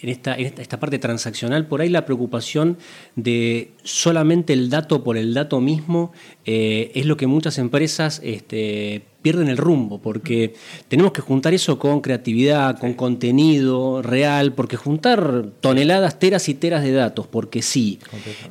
en 0.00 0.08
esta, 0.08 0.34
esta, 0.34 0.80
parte 0.80 0.98
transaccional, 0.98 1.66
por 1.66 1.80
ahí 1.80 1.88
la 1.88 2.04
preocupación 2.04 2.78
de 3.16 3.70
solamente 3.84 4.52
el 4.52 4.68
dato 4.68 5.04
por 5.04 5.16
el 5.16 5.34
dato 5.34 5.60
mismo 5.60 6.12
eh, 6.44 6.90
es 6.94 7.06
lo 7.06 7.16
que 7.16 7.26
muchas 7.26 7.58
empresas 7.58 8.20
este, 8.24 9.02
pierden 9.24 9.48
el 9.48 9.56
rumbo, 9.56 10.02
porque 10.02 10.52
tenemos 10.88 11.12
que 11.12 11.22
juntar 11.22 11.54
eso 11.54 11.78
con 11.78 12.02
creatividad, 12.02 12.78
con 12.78 12.92
contenido 12.92 14.02
real, 14.02 14.52
porque 14.52 14.76
juntar 14.76 15.46
toneladas, 15.62 16.18
teras 16.18 16.46
y 16.50 16.54
teras 16.54 16.82
de 16.82 16.92
datos, 16.92 17.26
porque 17.26 17.62
sí. 17.62 18.00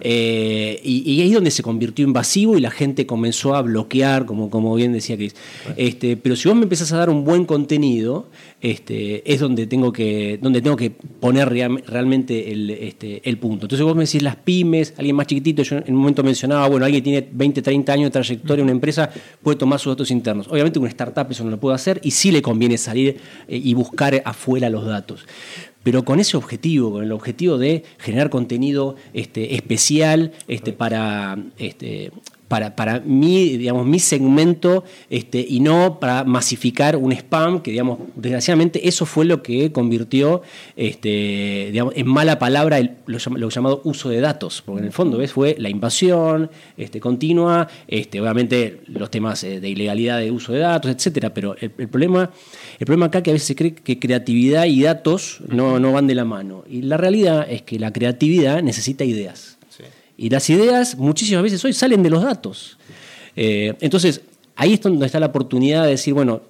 Eh, 0.01 0.81
y, 0.83 1.21
ahí 1.21 1.27
es 1.27 1.33
donde 1.35 1.51
se 1.51 1.61
convirtió 1.61 2.03
invasivo 2.03 2.57
y 2.57 2.61
la 2.61 2.71
gente 2.71 3.05
comenzó 3.05 3.53
a 3.53 3.61
bloquear, 3.61 4.25
como, 4.25 4.49
como 4.49 4.73
bien 4.73 4.93
decía 4.93 5.15
Chris. 5.15 5.35
Este, 5.77 6.17
pero 6.17 6.35
si 6.35 6.47
vos 6.47 6.57
me 6.57 6.63
empezás 6.63 6.91
a 6.91 6.97
dar 6.97 7.11
un 7.11 7.23
buen 7.23 7.45
contenido, 7.45 8.29
este, 8.63 9.31
es 9.31 9.41
donde 9.41 9.67
tengo 9.67 9.91
que, 9.91 10.39
donde 10.41 10.61
tengo 10.61 10.77
que 10.77 10.89
poner 10.89 11.49
realmente 11.49 12.51
el, 12.51 12.69
este, 12.69 13.21
el 13.29 13.37
punto. 13.37 13.65
Entonces 13.65 13.85
vos 13.85 13.93
me 13.93 14.05
decís 14.05 14.23
las 14.23 14.37
pymes, 14.37 14.93
alguien 14.97 15.17
más 15.17 15.27
chiquitito, 15.27 15.61
yo 15.63 15.77
en 15.77 15.93
un 15.93 15.99
momento 15.99 16.23
mencionaba, 16.23 16.67
bueno, 16.69 16.85
alguien 16.85 17.03
tiene 17.03 17.27
20, 17.29 17.61
30 17.61 17.93
años 17.93 18.05
de 18.05 18.11
trayectoria, 18.11 18.63
una 18.63 18.71
empresa 18.71 19.09
puede 19.41 19.57
tomar 19.57 19.79
sus 19.79 19.91
datos 19.91 20.09
internos 20.11 20.47
obviamente 20.47 20.79
una 20.79 20.87
startup 20.87 21.29
eso 21.29 21.43
no 21.43 21.49
lo 21.49 21.59
puede 21.59 21.75
hacer 21.75 21.99
y 22.03 22.11
sí 22.11 22.31
le 22.31 22.41
conviene 22.41 22.77
salir 22.77 23.17
eh, 23.47 23.59
y 23.61 23.73
buscar 23.73 24.21
afuera 24.25 24.69
los 24.69 24.85
datos 24.85 25.25
pero 25.83 26.05
con 26.05 26.21
ese 26.21 26.37
objetivo, 26.37 26.93
con 26.93 27.03
el 27.03 27.11
objetivo 27.11 27.57
de 27.57 27.83
generar 27.97 28.29
contenido 28.29 28.95
este, 29.13 29.55
especial 29.55 30.31
para, 30.77 31.37
para, 32.53 32.75
para 32.75 32.99
mi, 32.99 33.57
digamos, 33.57 33.87
mi 33.87 33.97
segmento 33.97 34.83
este, 35.09 35.43
y 35.49 35.59
no 35.59 35.99
para 35.99 36.23
masificar 36.23 36.95
un 36.95 37.11
spam, 37.11 37.63
que 37.63 37.71
digamos, 37.71 37.97
desgraciadamente 38.15 38.87
eso 38.87 39.07
fue 39.07 39.25
lo 39.25 39.41
que 39.41 39.71
convirtió 39.71 40.43
este, 40.75 41.69
digamos, 41.71 41.95
en 41.97 42.07
mala 42.07 42.37
palabra 42.37 42.77
lo, 43.07 43.49
llamado 43.49 43.81
uso 43.85 44.09
de 44.09 44.21
datos, 44.21 44.61
porque 44.63 44.81
en 44.81 44.85
el 44.85 44.91
fondo 44.91 45.17
¿ves? 45.17 45.31
fue 45.31 45.55
la 45.57 45.67
invasión 45.67 46.51
este, 46.77 46.99
continua, 46.99 47.67
este, 47.87 48.21
obviamente 48.21 48.81
los 48.85 49.09
temas 49.09 49.43
eh, 49.43 49.59
de 49.59 49.69
ilegalidad 49.69 50.19
de 50.19 50.29
uso 50.29 50.53
de 50.53 50.59
datos, 50.59 50.91
etcétera, 50.91 51.33
pero 51.33 51.55
el, 51.59 51.71
problema, 51.71 52.29
el 52.77 52.85
problema 52.85 53.07
acá 53.07 53.23
que 53.23 53.31
a 53.31 53.33
veces 53.33 53.47
se 53.47 53.55
cree 53.55 53.73
que 53.73 53.97
creatividad 53.97 54.65
y 54.65 54.83
datos 54.83 55.39
no, 55.47 55.79
no 55.79 55.91
van 55.91 56.05
de 56.05 56.13
la 56.13 56.23
mano. 56.23 56.65
Y 56.69 56.83
la 56.83 56.97
realidad 56.97 57.47
es 57.49 57.63
que 57.63 57.79
la 57.79 57.91
creatividad 57.91 58.61
necesita 58.61 59.03
ideas. 59.03 59.57
Y 60.17 60.29
las 60.29 60.49
ideas 60.49 60.97
muchísimas 60.97 61.43
veces 61.43 61.63
hoy 61.65 61.73
salen 61.73 62.03
de 62.03 62.09
los 62.09 62.23
datos. 62.23 62.77
Eh, 63.35 63.75
entonces, 63.81 64.21
ahí 64.55 64.73
es 64.73 64.81
donde 64.81 65.05
está 65.05 65.19
la 65.19 65.27
oportunidad 65.27 65.83
de 65.83 65.91
decir, 65.91 66.13
bueno, 66.13 66.41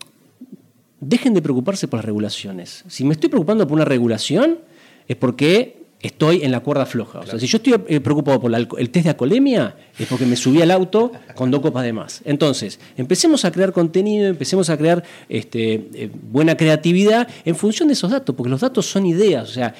dejen 0.99 1.33
de 1.33 1.41
preocuparse 1.41 1.87
por 1.87 1.99
las 1.99 2.05
regulaciones. 2.05 2.83
Si 2.87 3.03
me 3.03 3.13
estoy 3.13 3.29
preocupando 3.29 3.65
por 3.67 3.75
una 3.75 3.85
regulación, 3.85 4.59
es 5.07 5.15
porque 5.15 5.83
estoy 6.03 6.43
en 6.43 6.51
la 6.51 6.59
cuerda 6.59 6.85
floja. 6.85 7.19
O 7.19 7.25
sea, 7.25 7.39
si 7.39 7.47
yo 7.47 7.57
estoy 7.57 7.75
eh, 7.87 8.01
preocupado 8.01 8.39
por 8.41 8.53
el 8.53 8.89
test 8.89 9.05
de 9.05 9.09
acolemia, 9.09 9.75
es 9.97 10.05
porque 10.07 10.25
me 10.25 10.35
subí 10.35 10.61
al 10.61 10.69
auto 10.71 11.13
con 11.33 11.49
dos 11.49 11.61
copas 11.61 11.85
de 11.85 11.93
más. 11.93 12.21
Entonces, 12.25 12.79
empecemos 12.97 13.45
a 13.45 13.51
crear 13.51 13.71
contenido, 13.71 14.27
empecemos 14.27 14.69
a 14.69 14.77
crear 14.77 15.03
este, 15.29 15.73
eh, 15.93 16.09
buena 16.29 16.57
creatividad 16.57 17.27
en 17.45 17.55
función 17.55 17.87
de 17.87 17.93
esos 17.93 18.11
datos, 18.11 18.35
porque 18.35 18.49
los 18.49 18.59
datos 18.59 18.85
son 18.85 19.05
ideas. 19.05 19.49
O 19.49 19.53
sea, 19.53 19.73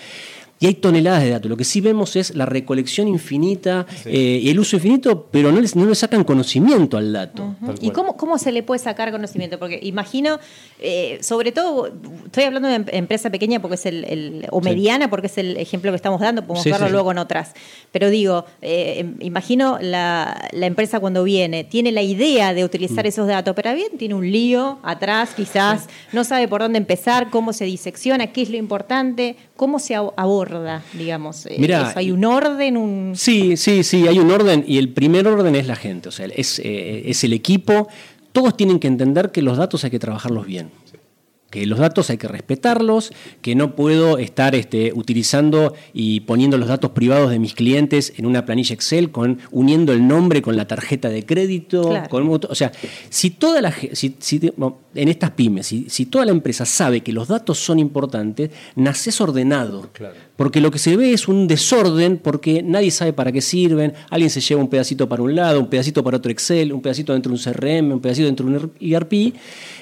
y 0.64 0.66
hay 0.66 0.76
toneladas 0.76 1.24
de 1.24 1.32
datos. 1.32 1.50
Lo 1.50 1.58
que 1.58 1.66
sí 1.66 1.82
vemos 1.82 2.16
es 2.16 2.36
la 2.36 2.46
recolección 2.46 3.10
infinita 3.10 3.86
eh, 4.06 4.40
y 4.42 4.50
el 4.50 4.58
uso 4.58 4.78
infinito, 4.78 5.28
pero 5.30 5.52
no, 5.52 5.60
les, 5.60 5.76
no 5.76 5.86
le 5.86 5.94
sacan 5.94 6.24
conocimiento 6.24 6.96
al 6.96 7.12
dato. 7.12 7.54
¿Y 7.82 7.90
cómo, 7.90 8.16
cómo 8.16 8.38
se 8.38 8.54
le 8.54 8.64
puede 8.64 8.80
sacar 8.80 9.12
conocimiento? 9.12 9.60
Porque 9.60 9.78
imagino, 9.84 10.40
eh, 10.80 11.18
sobre 11.22 11.52
todo, 11.52 11.92
estoy 12.28 12.46
hablando 12.46 12.70
de 12.70 12.76
em, 12.76 12.86
empresa 12.94 13.30
pequeña 13.30 13.62
porque 13.62 13.76
es 13.76 13.86
el, 13.86 14.48
o 14.52 14.62
mediana 14.62 15.10
porque 15.10 15.28
es 15.28 15.38
el 15.38 15.58
ejemplo 15.58 15.92
que 15.92 15.98
estamos 15.98 16.22
dando, 16.22 16.44
podemos 16.48 16.64
verlo 16.64 16.88
luego 16.88 17.12
en 17.12 17.18
otras. 17.18 17.52
Pero 17.92 18.10
digo, 18.10 18.46
eh, 18.62 19.00
em, 19.00 19.16
imagino 19.20 19.80
la, 19.82 20.50
empresa 20.54 21.02
cuando 21.02 21.26
viene, 21.26 21.66
tiene 21.66 21.92
la 21.92 22.04
idea 22.04 22.54
de 22.54 22.64
utilizar 22.64 23.04
mm. 23.04 23.10
esos 23.10 23.28
datos, 23.28 23.54
pero 23.54 23.76
bien 23.76 23.98
tiene 23.98 24.16
un 24.16 24.32
lío 24.32 24.80
atrás, 24.84 25.32
quizás, 25.36 25.90
no 26.14 26.24
sabe 26.24 26.48
por 26.48 26.62
dónde 26.62 26.78
empezar, 26.78 27.30
cómo 27.30 27.52
se 27.52 27.66
disecciona, 27.66 28.28
qué 28.28 28.44
es 28.44 28.50
lo 28.50 28.56
importante, 28.56 29.36
cómo 29.58 29.78
se 29.78 29.96
aborda 29.96 30.53
digamos? 30.94 31.46
Eh, 31.46 31.94
¿Hay 31.96 32.12
un 32.12 32.26
orden? 32.26 32.78
Un... 32.78 33.14
Sí, 33.16 33.58
sí, 33.58 33.84
sí, 33.84 34.08
hay 34.08 34.20
un 34.20 34.32
orden 34.32 34.64
y 34.68 34.78
el 34.78 34.90
primer 34.90 35.28
orden 35.28 35.56
es 35.56 35.68
la 35.68 35.76
gente, 35.76 36.10
o 36.10 36.12
sea, 36.12 36.28
es, 36.28 36.60
eh, 36.60 37.04
es 37.06 37.24
el 37.24 37.34
equipo. 37.34 37.88
Todos 38.32 38.58
tienen 38.58 38.80
que 38.80 38.88
entender 38.88 39.32
que 39.32 39.42
los 39.42 39.58
datos 39.58 39.84
hay 39.84 39.92
que 39.92 40.00
trabajarlos 40.00 40.46
bien 40.46 40.83
que 41.54 41.68
los 41.68 41.78
datos 41.78 42.10
hay 42.10 42.18
que 42.18 42.28
respetarlos, 42.28 43.14
que 43.44 43.54
no 43.54 43.76
puedo 43.76 44.18
estar 44.18 44.56
este, 44.56 44.92
utilizando 44.92 45.76
y 45.94 46.22
poniendo 46.22 46.58
los 46.58 46.68
datos 46.68 46.90
privados 46.92 47.30
de 47.30 47.38
mis 47.38 47.54
clientes 47.54 48.12
en 48.18 48.26
una 48.26 48.44
planilla 48.44 48.74
Excel, 48.74 49.12
con, 49.12 49.38
uniendo 49.52 49.94
el 49.94 50.08
nombre 50.08 50.42
con 50.42 50.58
la 50.58 50.68
tarjeta 50.68 51.10
de 51.10 51.28
crédito. 51.28 51.94
o 52.10 52.56
sea, 52.56 52.72
si 53.12 53.30
toda 53.30 53.62
la 53.62 53.72
si, 53.92 54.16
en 54.96 55.08
estas 55.08 55.30
pymes, 55.32 55.68
si, 55.68 55.86
si, 55.90 56.08
toda 56.08 56.26
la 56.26 56.32
empresa 56.32 56.66
sabe 56.66 57.02
que 57.02 57.14
los 57.14 57.28
datos 57.28 57.60
son 57.60 57.78
importantes, 57.78 58.50
naces 58.76 59.22
ordenado. 59.22 59.92
Porque 60.36 60.60
lo 60.60 60.72
que 60.72 60.80
se 60.80 60.98
ve 60.98 61.14
es 61.14 61.28
un 61.28 61.48
desorden 61.48 62.18
porque 62.18 62.64
nadie 62.64 62.90
sabe 62.90 63.14
para 63.14 63.32
qué 63.32 63.42
sirven, 63.42 63.94
alguien 64.10 64.32
se 64.32 64.42
lleva 64.42 64.60
un 64.60 64.70
pedacito 64.70 65.08
para 65.08 65.22
un 65.22 65.36
lado, 65.36 65.60
un 65.60 65.70
pedacito 65.70 66.04
para 66.04 66.18
otro 66.18 66.32
Excel, 66.32 66.74
un 66.74 66.82
pedacito 66.82 67.14
dentro 67.14 67.32
de 67.32 67.38
un 67.38 67.44
CRM, 67.44 67.92
un 67.92 68.00
pedacito 68.00 68.26
dentro 68.26 68.48
de 68.48 68.58
un 68.58 68.72
ERP, 68.80 69.36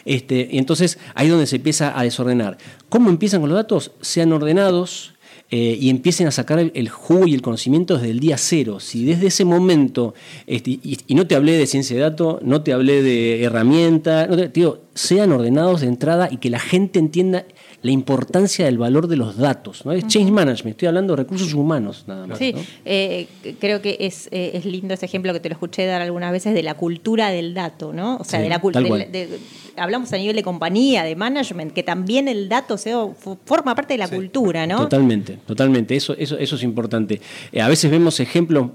este, 0.04 0.50
y 0.52 0.58
entonces 0.58 0.98
ahí 1.16 1.28
es 1.28 1.32
donde 1.32 1.48
se 1.48 1.61
empieza 1.62 1.98
a 1.98 2.04
desordenar. 2.04 2.58
¿Cómo 2.90 3.10
empiezan 3.10 3.40
con 3.40 3.50
los 3.50 3.56
datos? 3.56 3.92
Sean 4.02 4.34
ordenados, 4.34 5.14
eh, 5.54 5.78
y 5.78 5.90
empiecen 5.90 6.28
a 6.28 6.32
sacar 6.32 6.60
el, 6.60 6.90
jugo 6.90 7.28
y 7.28 7.34
el 7.34 7.42
conocimiento 7.42 7.96
desde 7.96 8.12
el 8.12 8.22
día 8.22 8.38
cero. 8.38 8.80
Si 8.80 9.04
desde 9.04 9.28
ese 9.28 9.44
momento, 9.44 10.14
este, 10.48 10.80
y, 10.82 10.98
no 11.10 11.28
te 11.28 11.36
hablé 11.36 11.58
de 11.58 11.68
ciencia 11.68 11.94
de 11.98 12.04
datos, 12.04 12.42
no 12.42 12.64
te 12.64 12.72
hablé 12.72 13.04
de 13.04 13.44
herramienta, 13.44 14.28
no 14.28 14.38
digo, 14.38 14.80
sean 14.94 15.32
ordenados 15.32 15.82
de 15.82 15.88
entrada 15.88 16.28
y 16.30 16.38
que 16.38 16.50
la 16.50 16.60
gente 16.60 17.00
entienda 17.00 17.46
la 17.82 17.92
importancia 17.92 18.66
del 18.66 18.78
valor 18.78 19.08
de 19.08 19.16
los 19.16 19.38
datos. 19.38 19.86
¿no? 19.86 19.92
Es 19.92 20.06
change 20.08 20.32
management, 20.32 20.76
estoy 20.76 20.88
hablando 20.88 21.16
de 21.16 21.24
recursos 21.24 21.54
humanos 21.54 22.04
nada 22.08 22.28
más. 22.28 22.38
Sí, 22.38 22.54
eh, 22.86 23.28
creo 23.60 23.82
que 23.82 23.98
es, 24.02 24.28
eh, 24.32 24.52
es, 24.54 24.66
lindo 24.66 24.94
ese 24.94 25.06
ejemplo 25.06 25.34
que 25.34 25.40
te 25.40 25.50
lo 25.50 25.54
escuché 25.54 25.86
dar 25.86 26.02
algunas 26.02 26.32
veces 26.32 26.54
de 26.54 26.62
la 26.62 26.76
cultura 26.76 27.32
del 27.32 27.54
dato, 27.54 27.94
¿no? 27.94 28.18
O 28.18 28.24
sea, 28.24 28.42
de 28.42 28.50
la 28.50 28.60
cultura. 28.60 29.08
Hablamos 29.78 30.12
a 30.12 30.18
nivel 30.18 30.36
de 30.36 30.44
compañía, 30.44 31.04
de 31.04 31.16
management, 31.16 31.74
que 31.74 31.82
también 31.82 32.28
el 32.28 32.50
dato 32.50 32.78
se, 32.78 32.94
forma 33.46 33.74
parte 33.74 33.94
de 33.94 34.00
la 34.00 34.10
cultura, 34.10 34.68
¿no? 34.68 34.80
Totalmente, 34.80 35.38
totalmente. 35.46 35.96
Eso, 35.96 36.14
eso, 36.18 36.38
eso 36.38 36.56
es 36.58 36.64
importante. 36.64 37.22
Eh, 37.54 37.62
a 37.62 37.70
veces 37.70 37.90
vemos 37.90 38.20
ejemplos 38.20 38.68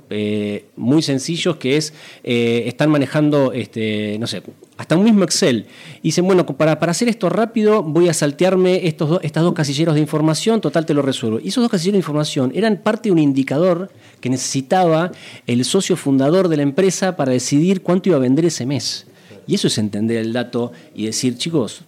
muy 0.77 1.03
sencillos 1.03 1.57
que 1.57 1.77
es, 1.77 1.93
están 2.25 2.91
manejando, 2.91 3.53
este, 3.53 4.19
no 4.19 4.27
sé, 4.27 4.43
hasta 4.77 4.97
un 4.97 5.05
mismo 5.05 5.25
Excel. 5.25 5.67
Y 6.03 6.09
dicen, 6.09 6.27
bueno, 6.27 6.45
para, 6.47 6.79
para 6.79 6.93
hacer 6.93 7.09
esto 7.09 7.29
rápido 7.29 7.83
voy 7.83 8.09
a 8.09 8.15
saltearme 8.15 8.87
estos 8.87 9.09
dos, 9.09 9.21
estas 9.23 9.43
dos 9.43 9.55
casilleros 9.55 9.95
de 9.95 10.01
información, 10.01 10.61
total 10.61 10.87
te 10.87 10.95
lo 10.95 11.03
resuelvo. 11.03 11.41
Y 11.43 11.49
esos 11.49 11.63
dos 11.63 11.71
casilleros 11.71 11.95
de 11.95 12.01
información 12.01 12.53
eran 12.55 12.79
parte 12.79 13.09
de 13.09 13.13
un 13.13 13.19
indicador 13.19 13.91
que 14.21 14.29
necesitaba 14.29 15.13
el 15.47 15.65
socio 15.65 15.97
fundador 15.97 16.49
de 16.49 16.57
la 16.59 16.63
empresa 16.63 17.17
para 17.17 17.33
decidir 17.33 17.83
cuánto 17.83 18.09
iba 18.09 18.17
a 18.17 18.21
vender 18.21 18.45
ese 18.45 18.67
mes. 18.67 19.07
Y 19.47 19.55
eso 19.55 19.69
es 19.69 19.79
entender 19.79 20.19
el 20.19 20.33
dato 20.33 20.73
y 20.95 21.07
decir, 21.07 21.39
chicos, 21.39 21.83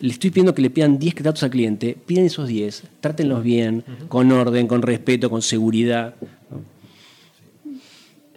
le 0.00 0.12
estoy 0.12 0.30
pidiendo 0.30 0.54
que 0.54 0.62
le 0.62 0.70
pidan 0.70 0.98
10 0.98 1.22
datos 1.22 1.42
al 1.42 1.50
cliente, 1.50 1.96
piden 2.06 2.26
esos 2.26 2.48
10, 2.48 2.84
trátenlos 3.00 3.42
bien, 3.42 3.84
con 4.08 4.30
orden, 4.30 4.68
con 4.68 4.82
respeto, 4.82 5.28
con 5.28 5.42
seguridad. 5.42 6.14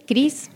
Cris. 0.06 0.50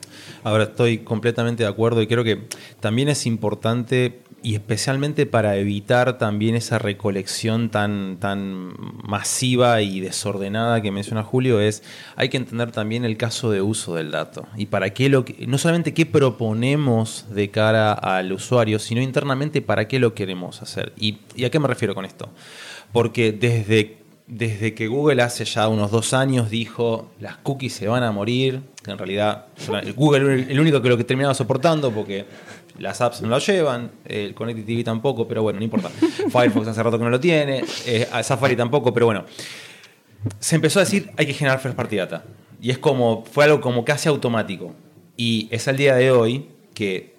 Ahora 0.44 0.64
estoy 0.64 0.98
completamente 0.98 1.62
de 1.62 1.68
acuerdo 1.68 2.02
y 2.02 2.06
creo 2.06 2.22
que 2.22 2.46
también 2.78 3.08
es 3.08 3.24
importante 3.24 4.20
y 4.42 4.54
especialmente 4.54 5.24
para 5.24 5.56
evitar 5.56 6.18
también 6.18 6.54
esa 6.54 6.78
recolección 6.78 7.70
tan, 7.70 8.18
tan 8.20 8.74
masiva 9.02 9.80
y 9.80 10.00
desordenada 10.00 10.82
que 10.82 10.92
menciona 10.92 11.22
Julio, 11.22 11.60
es 11.60 11.82
hay 12.14 12.28
que 12.28 12.36
entender 12.36 12.70
también 12.70 13.06
el 13.06 13.16
caso 13.16 13.50
de 13.50 13.62
uso 13.62 13.94
del 13.94 14.10
dato 14.10 14.46
y 14.54 14.66
para 14.66 14.90
qué 14.90 15.08
lo 15.08 15.24
no 15.48 15.56
solamente 15.56 15.94
qué 15.94 16.04
proponemos 16.04 17.24
de 17.30 17.50
cara 17.50 17.94
al 17.94 18.30
usuario, 18.32 18.78
sino 18.78 19.00
internamente 19.00 19.62
para 19.62 19.88
qué 19.88 19.98
lo 19.98 20.12
queremos 20.12 20.60
hacer. 20.60 20.92
¿Y, 20.98 21.20
y 21.34 21.46
a 21.46 21.50
qué 21.50 21.58
me 21.58 21.66
refiero 21.66 21.94
con 21.94 22.04
esto? 22.04 22.28
Porque 22.92 23.32
desde 23.32 24.03
desde 24.26 24.74
que 24.74 24.88
Google 24.88 25.22
hace 25.22 25.44
ya 25.44 25.68
unos 25.68 25.90
dos 25.90 26.14
años 26.14 26.48
dijo 26.48 27.10
las 27.20 27.36
cookies 27.36 27.74
se 27.74 27.88
van 27.88 28.02
a 28.02 28.12
morir, 28.12 28.62
que 28.82 28.90
en 28.90 28.98
realidad 28.98 29.46
Google 29.96 30.46
el 30.50 30.58
único 30.60 30.80
que 30.80 30.88
lo 30.88 30.96
que 30.96 31.04
terminaba 31.04 31.34
soportando 31.34 31.90
porque 31.90 32.24
las 32.78 33.00
apps 33.00 33.22
no 33.22 33.28
lo 33.28 33.38
llevan, 33.38 33.92
el 34.04 34.34
Connected 34.34 34.64
TV 34.64 34.82
tampoco, 34.82 35.28
pero 35.28 35.42
bueno, 35.42 35.58
no 35.58 35.64
importa. 35.64 35.88
Firefox 36.30 36.68
hace 36.68 36.82
rato 36.82 36.98
que 36.98 37.04
no 37.04 37.10
lo 37.10 37.20
tiene, 37.20 37.64
eh, 37.86 38.08
Safari 38.22 38.56
tampoco, 38.56 38.92
pero 38.92 39.06
bueno. 39.06 39.24
Se 40.40 40.56
empezó 40.56 40.80
a 40.80 40.84
decir 40.84 41.10
hay 41.16 41.26
que 41.26 41.34
generar 41.34 41.60
first 41.60 41.76
party 41.76 41.96
data. 41.96 42.24
Y 42.60 42.70
es 42.70 42.78
como, 42.78 43.24
fue 43.30 43.44
algo 43.44 43.60
como 43.60 43.84
casi 43.84 44.08
automático. 44.08 44.74
Y 45.16 45.48
es 45.50 45.68
al 45.68 45.76
día 45.76 45.94
de 45.94 46.10
hoy 46.10 46.48
que 46.72 47.13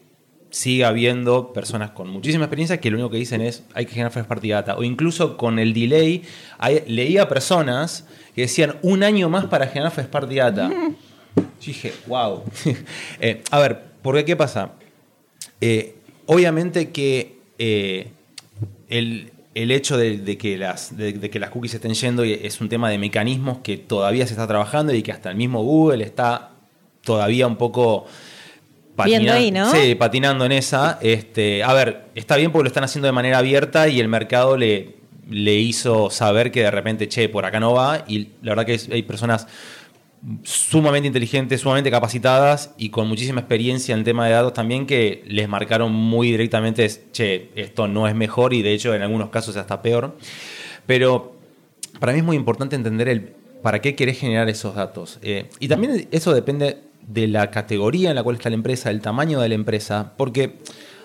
sigue 0.56 0.86
habiendo 0.86 1.52
personas 1.52 1.92
con 1.92 2.10
muchísima 2.10 2.46
experiencia 2.46 2.80
que 2.80 2.90
lo 2.90 2.96
único 2.96 3.10
que 3.10 3.18
dicen 3.18 3.42
es 3.42 3.64
hay 3.74 3.86
que 3.86 3.92
generar 3.92 4.14
first 4.14 4.30
party 4.30 4.52
data. 4.52 4.78
O 4.78 4.84
incluso 4.84 5.36
con 5.36 5.60
el 5.60 5.74
delay, 5.74 6.24
leía 6.88 7.28
personas 7.28 8.06
que 8.34 8.44
decían 8.44 8.78
un 8.82 9.04
año 9.04 9.28
más 9.28 9.48
para 9.48 9.68
generar 9.68 9.92
first 9.92 10.10
party 10.10 10.36
data. 10.36 10.70
Yo 11.36 11.44
dije, 11.60 11.92
wow. 12.08 12.44
Eh, 13.20 13.44
a 13.52 13.60
ver, 13.60 13.82
¿por 14.02 14.16
qué 14.16 14.24
qué 14.24 14.38
pasa? 14.38 14.72
Eh, 15.60 15.96
obviamente 16.26 16.90
que 16.92 17.36
eh, 17.60 18.12
el, 18.88 19.32
hecho 19.54 19.98
de, 19.98 20.38
que 20.38 20.58
las, 20.58 20.96
de, 20.96 21.20
que 21.30 21.38
las 21.38 21.50
cookies 21.50 21.74
estén 21.74 21.96
yendo 21.96 22.24
es 22.24 22.62
un 22.62 22.70
tema 22.70 22.90
de 22.90 22.98
mecanismos 22.98 23.58
que 23.58 23.76
todavía 23.76 24.26
se 24.26 24.32
está 24.32 24.48
trabajando 24.48 24.94
y 24.94 25.04
que 25.04 25.12
hasta 25.12 25.32
el 25.32 25.36
mismo 25.36 25.62
Google 25.64 26.06
está 26.06 26.52
todavía 27.04 27.46
un 27.46 27.58
poco 27.58 28.06
patinando, 28.96 29.72
sí, 29.72 29.96
patinando 29.96 30.46
en 30.46 30.52
esa. 30.52 31.00
Este, 31.02 31.64
a 31.64 31.74
ver, 31.74 32.06
está 32.16 32.38
bien 32.38 32.52
porque 32.52 32.64
lo 32.64 32.68
están 32.68 32.84
haciendo 32.84 33.08
de 33.08 33.12
manera 33.12 33.40
abierta 33.40 33.88
y 33.88 34.00
el 34.00 34.08
mercado 34.08 34.58
le, 34.58 34.96
le 35.30 35.56
hizo 35.56 36.10
saber 36.10 36.52
que 36.52 36.62
de 36.62 36.72
repente, 36.72 37.08
che, 37.08 37.30
por 37.30 37.46
acá 37.46 37.60
no 37.60 37.74
va. 37.74 38.04
Y 38.08 38.30
la 38.42 38.56
verdad 38.56 38.66
que 38.66 38.80
hay 38.92 39.04
personas 39.04 39.48
sumamente 40.44 41.08
inteligentes, 41.08 41.62
sumamente 41.62 41.92
capacitadas 41.92 42.72
y 42.78 42.90
con 42.90 43.08
muchísima 43.08 43.42
experiencia 43.42 43.94
en 43.94 44.04
tema 44.04 44.26
de 44.26 44.34
datos 44.34 44.54
también 44.54 44.88
que 44.88 45.24
les 45.28 45.48
marcaron 45.48 45.92
muy 45.92 46.32
directamente, 46.32 46.90
che, 47.12 47.52
esto 47.56 47.88
no 47.88 48.08
es 48.08 48.16
mejor 48.16 48.54
y 48.54 48.62
de 48.62 48.74
hecho 48.74 48.96
en 48.96 49.02
algunos 49.02 49.30
casos 49.30 49.56
hasta 49.58 49.82
peor. 49.82 50.18
Pero 50.88 51.36
para 52.00 52.14
mí 52.14 52.20
es 52.20 52.26
muy 52.26 52.36
importante 52.36 52.76
entender 52.76 53.08
el 53.08 53.34
para 53.62 53.82
qué 53.82 53.96
querés 53.96 54.20
generar 54.20 54.48
esos 54.48 54.76
datos. 54.76 55.18
Eh, 55.24 55.50
y 55.60 55.68
también 55.68 56.08
eso 56.12 56.34
depende 56.34 56.78
de 57.08 57.28
la 57.28 57.52
categoría 57.52 58.10
en 58.10 58.16
la 58.16 58.24
cual 58.24 58.38
está 58.38 58.50
la 58.50 58.56
empresa, 58.56 58.90
el 58.90 59.02
tamaño 59.02 59.40
de 59.40 59.50
la 59.50 59.56
empresa, 59.56 60.14
porque, 60.18 60.58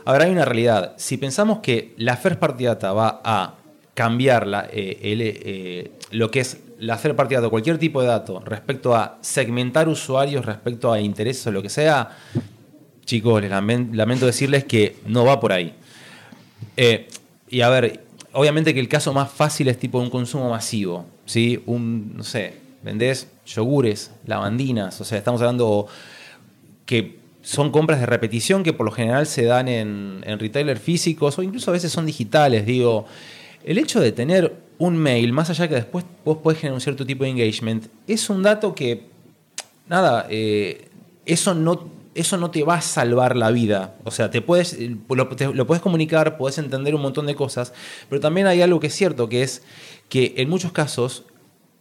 a 0.04 0.12
ver, 0.12 0.22
hay 0.22 0.30
una 0.30 0.44
realidad. 0.44 0.94
Si 0.96 1.16
pensamos 1.16 1.60
que 1.60 1.94
la 1.96 2.16
First 2.16 2.38
Party 2.38 2.64
Data 2.64 2.92
va 2.92 3.20
a 3.24 3.54
cambiar 3.94 4.46
la, 4.46 4.68
eh, 4.72 4.98
eh, 5.02 5.90
lo 6.12 6.30
que 6.30 6.40
es 6.40 6.58
la 6.78 6.96
First 6.96 7.16
Party 7.16 7.34
Data, 7.34 7.48
cualquier 7.48 7.78
tipo 7.78 8.00
de 8.00 8.08
dato, 8.08 8.40
respecto 8.40 8.94
a 8.94 9.18
segmentar 9.20 9.88
usuarios, 9.88 10.44
respecto 10.44 10.92
a 10.92 11.00
intereses 11.00 11.46
o 11.46 11.52
lo 11.52 11.62
que 11.62 11.68
sea, 11.68 12.16
chicos, 13.04 13.42
les 13.42 13.50
lamento 13.50 14.24
decirles 14.24 14.64
que 14.64 14.96
no 15.06 15.24
va 15.24 15.38
por 15.38 15.52
ahí. 15.52 15.74
Eh, 16.76 17.08
y 17.48 17.60
a 17.60 17.68
ver, 17.68 18.04
obviamente 18.32 18.72
que 18.72 18.80
el 18.80 18.88
caso 18.88 19.12
más 19.12 19.30
fácil 19.30 19.68
es 19.68 19.78
tipo 19.78 19.98
un 19.98 20.08
consumo 20.08 20.48
masivo, 20.48 21.04
¿sí? 21.26 21.62
Un, 21.66 22.16
no 22.16 22.24
sé, 22.24 22.54
vendés 22.82 23.28
yogures, 23.46 24.10
lavandinas, 24.26 25.00
o 25.00 25.04
sea, 25.04 25.18
estamos 25.18 25.40
hablando 25.40 25.86
que 26.86 27.20
son 27.42 27.70
compras 27.70 28.00
de 28.00 28.06
repetición 28.06 28.62
que 28.62 28.72
por 28.72 28.86
lo 28.86 28.92
general 28.92 29.26
se 29.26 29.44
dan 29.44 29.68
en, 29.68 30.22
en 30.24 30.38
retailers 30.38 30.80
físicos 30.80 31.38
o 31.38 31.42
incluso 31.42 31.70
a 31.70 31.74
veces 31.74 31.92
son 31.92 32.06
digitales, 32.06 32.66
digo, 32.66 33.06
el 33.64 33.78
hecho 33.78 34.00
de 34.00 34.12
tener 34.12 34.54
un 34.78 34.96
mail, 34.96 35.32
más 35.32 35.50
allá 35.50 35.68
que 35.68 35.74
después 35.74 36.04
vos 36.24 36.38
podés 36.38 36.58
generar 36.58 36.74
un 36.74 36.80
cierto 36.80 37.04
tipo 37.04 37.24
de 37.24 37.30
engagement, 37.30 37.86
es 38.06 38.30
un 38.30 38.42
dato 38.42 38.74
que, 38.74 39.06
nada, 39.86 40.26
eh, 40.30 40.88
eso 41.26 41.54
no 41.54 42.00
eso 42.14 42.36
no 42.36 42.50
te 42.50 42.64
va 42.64 42.74
a 42.74 42.80
salvar 42.80 43.36
la 43.36 43.50
vida. 43.50 43.94
O 44.04 44.10
sea, 44.10 44.30
te 44.30 44.42
puedes, 44.42 44.76
lo, 45.08 45.28
lo, 45.54 45.66
puedes 45.66 45.82
comunicar, 45.82 46.36
puedes 46.36 46.58
entender 46.58 46.94
un 46.94 47.02
montón 47.02 47.26
de 47.26 47.34
cosas, 47.34 47.72
pero 48.08 48.20
también 48.20 48.46
hay 48.46 48.62
algo 48.62 48.80
que 48.80 48.88
es 48.88 48.94
cierto, 48.94 49.28
que 49.28 49.42
es 49.42 49.62
que 50.08 50.34
en 50.36 50.48
muchos 50.48 50.72
casos 50.72 51.24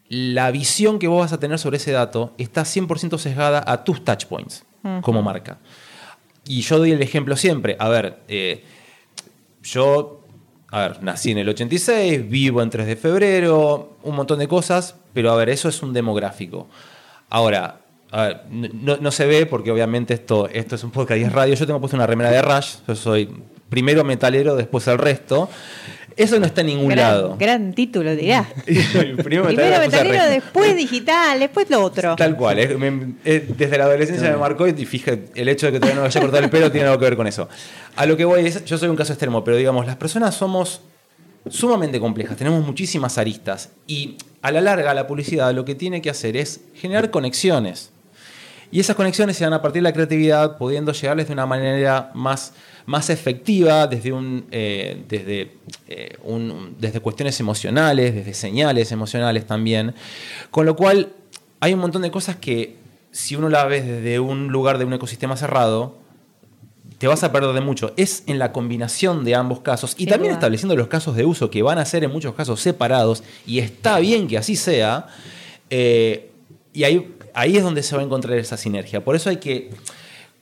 la 0.09 0.49
visión 0.49 0.97
que 0.97 1.07
vos 1.07 1.21
vas 1.21 1.33
a 1.33 1.39
tener 1.39 1.59
sobre 1.59 1.77
ese 1.77 1.91
dato 1.91 2.33
está 2.37 2.63
100% 2.63 3.17
sesgada 3.19 3.63
a 3.65 3.83
tus 3.83 4.03
touch 4.03 4.25
points 4.25 4.65
como 5.01 5.21
marca. 5.21 5.59
Y 6.45 6.61
yo 6.61 6.79
doy 6.79 6.91
el 6.91 7.01
ejemplo 7.01 7.35
siempre. 7.35 7.75
A 7.79 7.89
ver, 7.89 8.19
eh, 8.27 8.63
yo, 9.61 10.25
a 10.71 10.79
ver, 10.79 11.03
nací 11.03 11.31
en 11.31 11.37
el 11.37 11.49
86, 11.49 12.27
vivo 12.27 12.63
en 12.63 12.71
3 12.71 12.87
de 12.87 12.95
febrero, 12.95 13.97
un 14.01 14.15
montón 14.15 14.39
de 14.39 14.47
cosas, 14.47 14.95
pero 15.13 15.31
a 15.31 15.35
ver, 15.35 15.49
eso 15.49 15.69
es 15.69 15.83
un 15.83 15.93
demográfico. 15.93 16.67
Ahora, 17.29 17.81
a 18.11 18.23
ver, 18.23 18.41
no, 18.49 18.97
no, 18.97 19.11
se 19.11 19.27
ve 19.27 19.45
porque 19.45 19.69
obviamente 19.69 20.15
esto, 20.15 20.49
esto 20.49 20.73
es 20.73 20.83
un 20.83 20.89
podcast 20.89 21.19
y 21.19 21.23
es 21.23 21.31
radio. 21.31 21.53
Yo 21.53 21.67
tengo 21.67 21.79
puesto 21.79 21.95
una 21.95 22.07
remera 22.07 22.31
de 22.31 22.41
Rush, 22.41 22.77
yo 22.87 22.95
soy 22.95 23.29
primero 23.69 24.03
metalero, 24.03 24.55
después 24.55 24.87
el 24.87 24.97
resto. 24.97 25.49
Eso 26.15 26.39
no 26.39 26.45
está 26.45 26.61
en 26.61 26.67
ningún 26.67 26.95
lado. 26.95 27.35
Gran 27.39 27.73
título, 27.73 28.15
dirá. 28.15 28.47
Primero 29.23 29.45
metalero, 29.45 30.25
después 30.25 30.75
digital, 30.75 31.39
después 31.39 31.69
lo 31.69 31.81
otro. 31.81 32.15
Tal 32.15 32.35
cual. 32.35 32.57
desde 32.57 33.77
la 33.77 33.85
adolescencia 33.85 34.29
me 34.29 34.37
marcó 34.37 34.67
y 34.67 34.73
fíjate, 34.73 35.29
el 35.35 35.49
hecho 35.49 35.67
de 35.67 35.73
que 35.73 35.79
todavía 35.79 35.95
no 35.95 36.01
vaya 36.03 36.19
a 36.19 36.23
cortar 36.23 36.43
el 36.43 36.49
pelo 36.49 36.71
tiene 36.71 36.87
algo 36.87 36.99
que 36.99 37.05
ver 37.05 37.15
con 37.15 37.27
eso. 37.27 37.47
A 37.95 38.05
lo 38.05 38.17
que 38.17 38.25
voy 38.25 38.45
es, 38.45 38.65
yo 38.65 38.77
soy 38.77 38.89
un 38.89 38.95
caso 38.95 39.13
extremo, 39.13 39.43
pero 39.43 39.57
digamos, 39.57 39.85
las 39.85 39.95
personas 39.95 40.35
somos 40.35 40.81
sumamente 41.49 41.99
complejas, 41.99 42.37
tenemos 42.37 42.65
muchísimas 42.65 43.17
aristas 43.17 43.69
y 43.87 44.17
a 44.41 44.51
la 44.51 44.61
larga 44.61 44.93
la 44.93 45.07
publicidad 45.07 45.53
lo 45.53 45.65
que 45.65 45.75
tiene 45.75 46.01
que 46.01 46.09
hacer 46.09 46.37
es 46.37 46.61
generar 46.75 47.11
conexiones. 47.11 47.91
Y 48.71 48.79
esas 48.79 48.95
conexiones 48.95 49.37
se 49.37 49.43
dan 49.43 49.53
a 49.53 49.61
partir 49.61 49.81
de 49.81 49.89
la 49.89 49.93
creatividad, 49.93 50.57
pudiendo 50.57 50.91
llegarles 50.91 51.27
de 51.27 51.33
una 51.33 51.45
manera 51.45 52.11
más 52.13 52.53
más 52.89 53.11
efectiva 53.11 53.85
desde, 53.85 54.11
un, 54.11 54.47
eh, 54.49 55.03
desde, 55.07 55.51
eh, 55.87 56.17
un, 56.23 56.75
desde 56.79 56.99
cuestiones 56.99 57.39
emocionales, 57.39 58.15
desde 58.15 58.33
señales 58.33 58.91
emocionales 58.91 59.45
también. 59.45 59.93
Con 60.49 60.65
lo 60.65 60.75
cual 60.75 61.13
hay 61.59 61.73
un 61.75 61.81
montón 61.81 62.01
de 62.01 62.09
cosas 62.09 62.37
que 62.37 62.77
si 63.11 63.35
uno 63.35 63.47
la 63.49 63.65
ves 63.65 63.85
desde 63.85 64.19
un 64.19 64.47
lugar 64.47 64.79
de 64.79 64.85
un 64.85 64.93
ecosistema 64.93 65.37
cerrado, 65.37 65.97
te 66.97 67.05
vas 67.07 67.23
a 67.23 67.31
perder 67.31 67.53
de 67.53 67.61
mucho. 67.61 67.93
Es 67.95 68.23
en 68.25 68.39
la 68.39 68.51
combinación 68.51 69.23
de 69.23 69.35
ambos 69.35 69.59
casos 69.59 69.93
y 69.95 70.07
también 70.07 70.33
estableciendo 70.33 70.75
los 70.75 70.87
casos 70.87 71.15
de 71.15 71.25
uso 71.25 71.51
que 71.51 71.61
van 71.61 71.77
a 71.77 71.85
ser 71.85 72.03
en 72.03 72.11
muchos 72.11 72.33
casos 72.33 72.59
separados 72.59 73.23
y 73.45 73.59
está 73.59 73.99
bien 73.99 74.27
que 74.27 74.39
así 74.39 74.55
sea. 74.55 75.05
Eh, 75.69 76.31
y 76.73 76.85
ahí, 76.85 77.15
ahí 77.39 77.57
es 77.57 77.63
donde 77.63 77.83
se 77.83 77.95
va 77.95 78.01
a 78.01 78.05
encontrar 78.05 78.37
esa 78.37 78.57
sinergia. 78.57 79.03
Por 79.03 79.15
eso 79.15 79.29
hay 79.29 79.37
que 79.37 79.69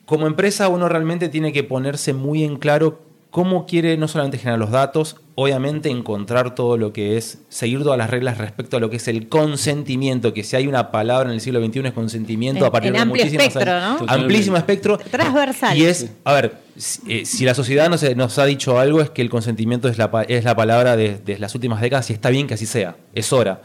como 0.04 0.26
empresa 0.26 0.68
uno 0.68 0.88
realmente 0.88 1.28
tiene 1.28 1.52
que 1.52 1.64
ponerse 1.64 2.14
muy 2.14 2.42
en 2.42 2.56
claro 2.56 3.00
cómo 3.30 3.66
quiere 3.66 3.98
no 3.98 4.08
solamente 4.08 4.38
generar 4.38 4.58
los 4.58 4.70
datos, 4.70 5.16
obviamente 5.34 5.90
encontrar 5.90 6.54
todo 6.54 6.78
lo 6.78 6.94
que 6.94 7.18
es, 7.18 7.40
seguir 7.50 7.82
todas 7.82 7.98
las 7.98 8.08
reglas 8.08 8.38
respecto 8.38 8.78
a 8.78 8.80
lo 8.80 8.88
que 8.88 8.96
es 8.96 9.06
el 9.06 9.28
consentimiento, 9.28 10.32
que 10.32 10.44
si 10.44 10.56
hay 10.56 10.66
una 10.66 10.90
palabra 10.90 11.28
en 11.28 11.34
el 11.34 11.42
siglo 11.42 11.62
XXI 11.64 11.88
es 11.88 11.92
consentimiento 11.92 12.64
a 12.64 12.72
partir 12.72 12.92
de 12.92 12.98
amplio 12.98 13.22
espectro, 13.22 13.80
¿no? 13.80 13.98
Amplísimo 14.08 14.56
espectro. 14.56 14.96
Transversal. 14.96 15.76
Y 15.76 15.84
es, 15.84 16.10
a 16.24 16.32
ver, 16.32 16.54
si, 16.74 17.02
eh, 17.06 17.46
la 17.46 17.54
sociedad 17.54 17.90
nos, 17.90 18.02
nos, 18.16 18.38
ha 18.38 18.46
dicho 18.46 18.78
algo 18.78 19.02
es 19.02 19.10
que 19.10 19.20
el 19.20 19.28
consentimiento 19.28 19.88
es 19.88 19.98
la, 19.98 20.10
es 20.26 20.44
la 20.44 20.56
palabra 20.56 20.96
de, 20.96 21.36
las 21.38 21.54
últimas 21.54 21.82
décadas 21.82 22.08
y 22.08 22.14
está 22.14 22.30
bien 22.30 22.46
que 22.46 22.54
así 22.54 22.64
sea, 22.64 22.96
es 23.12 23.30
hora. 23.32 23.60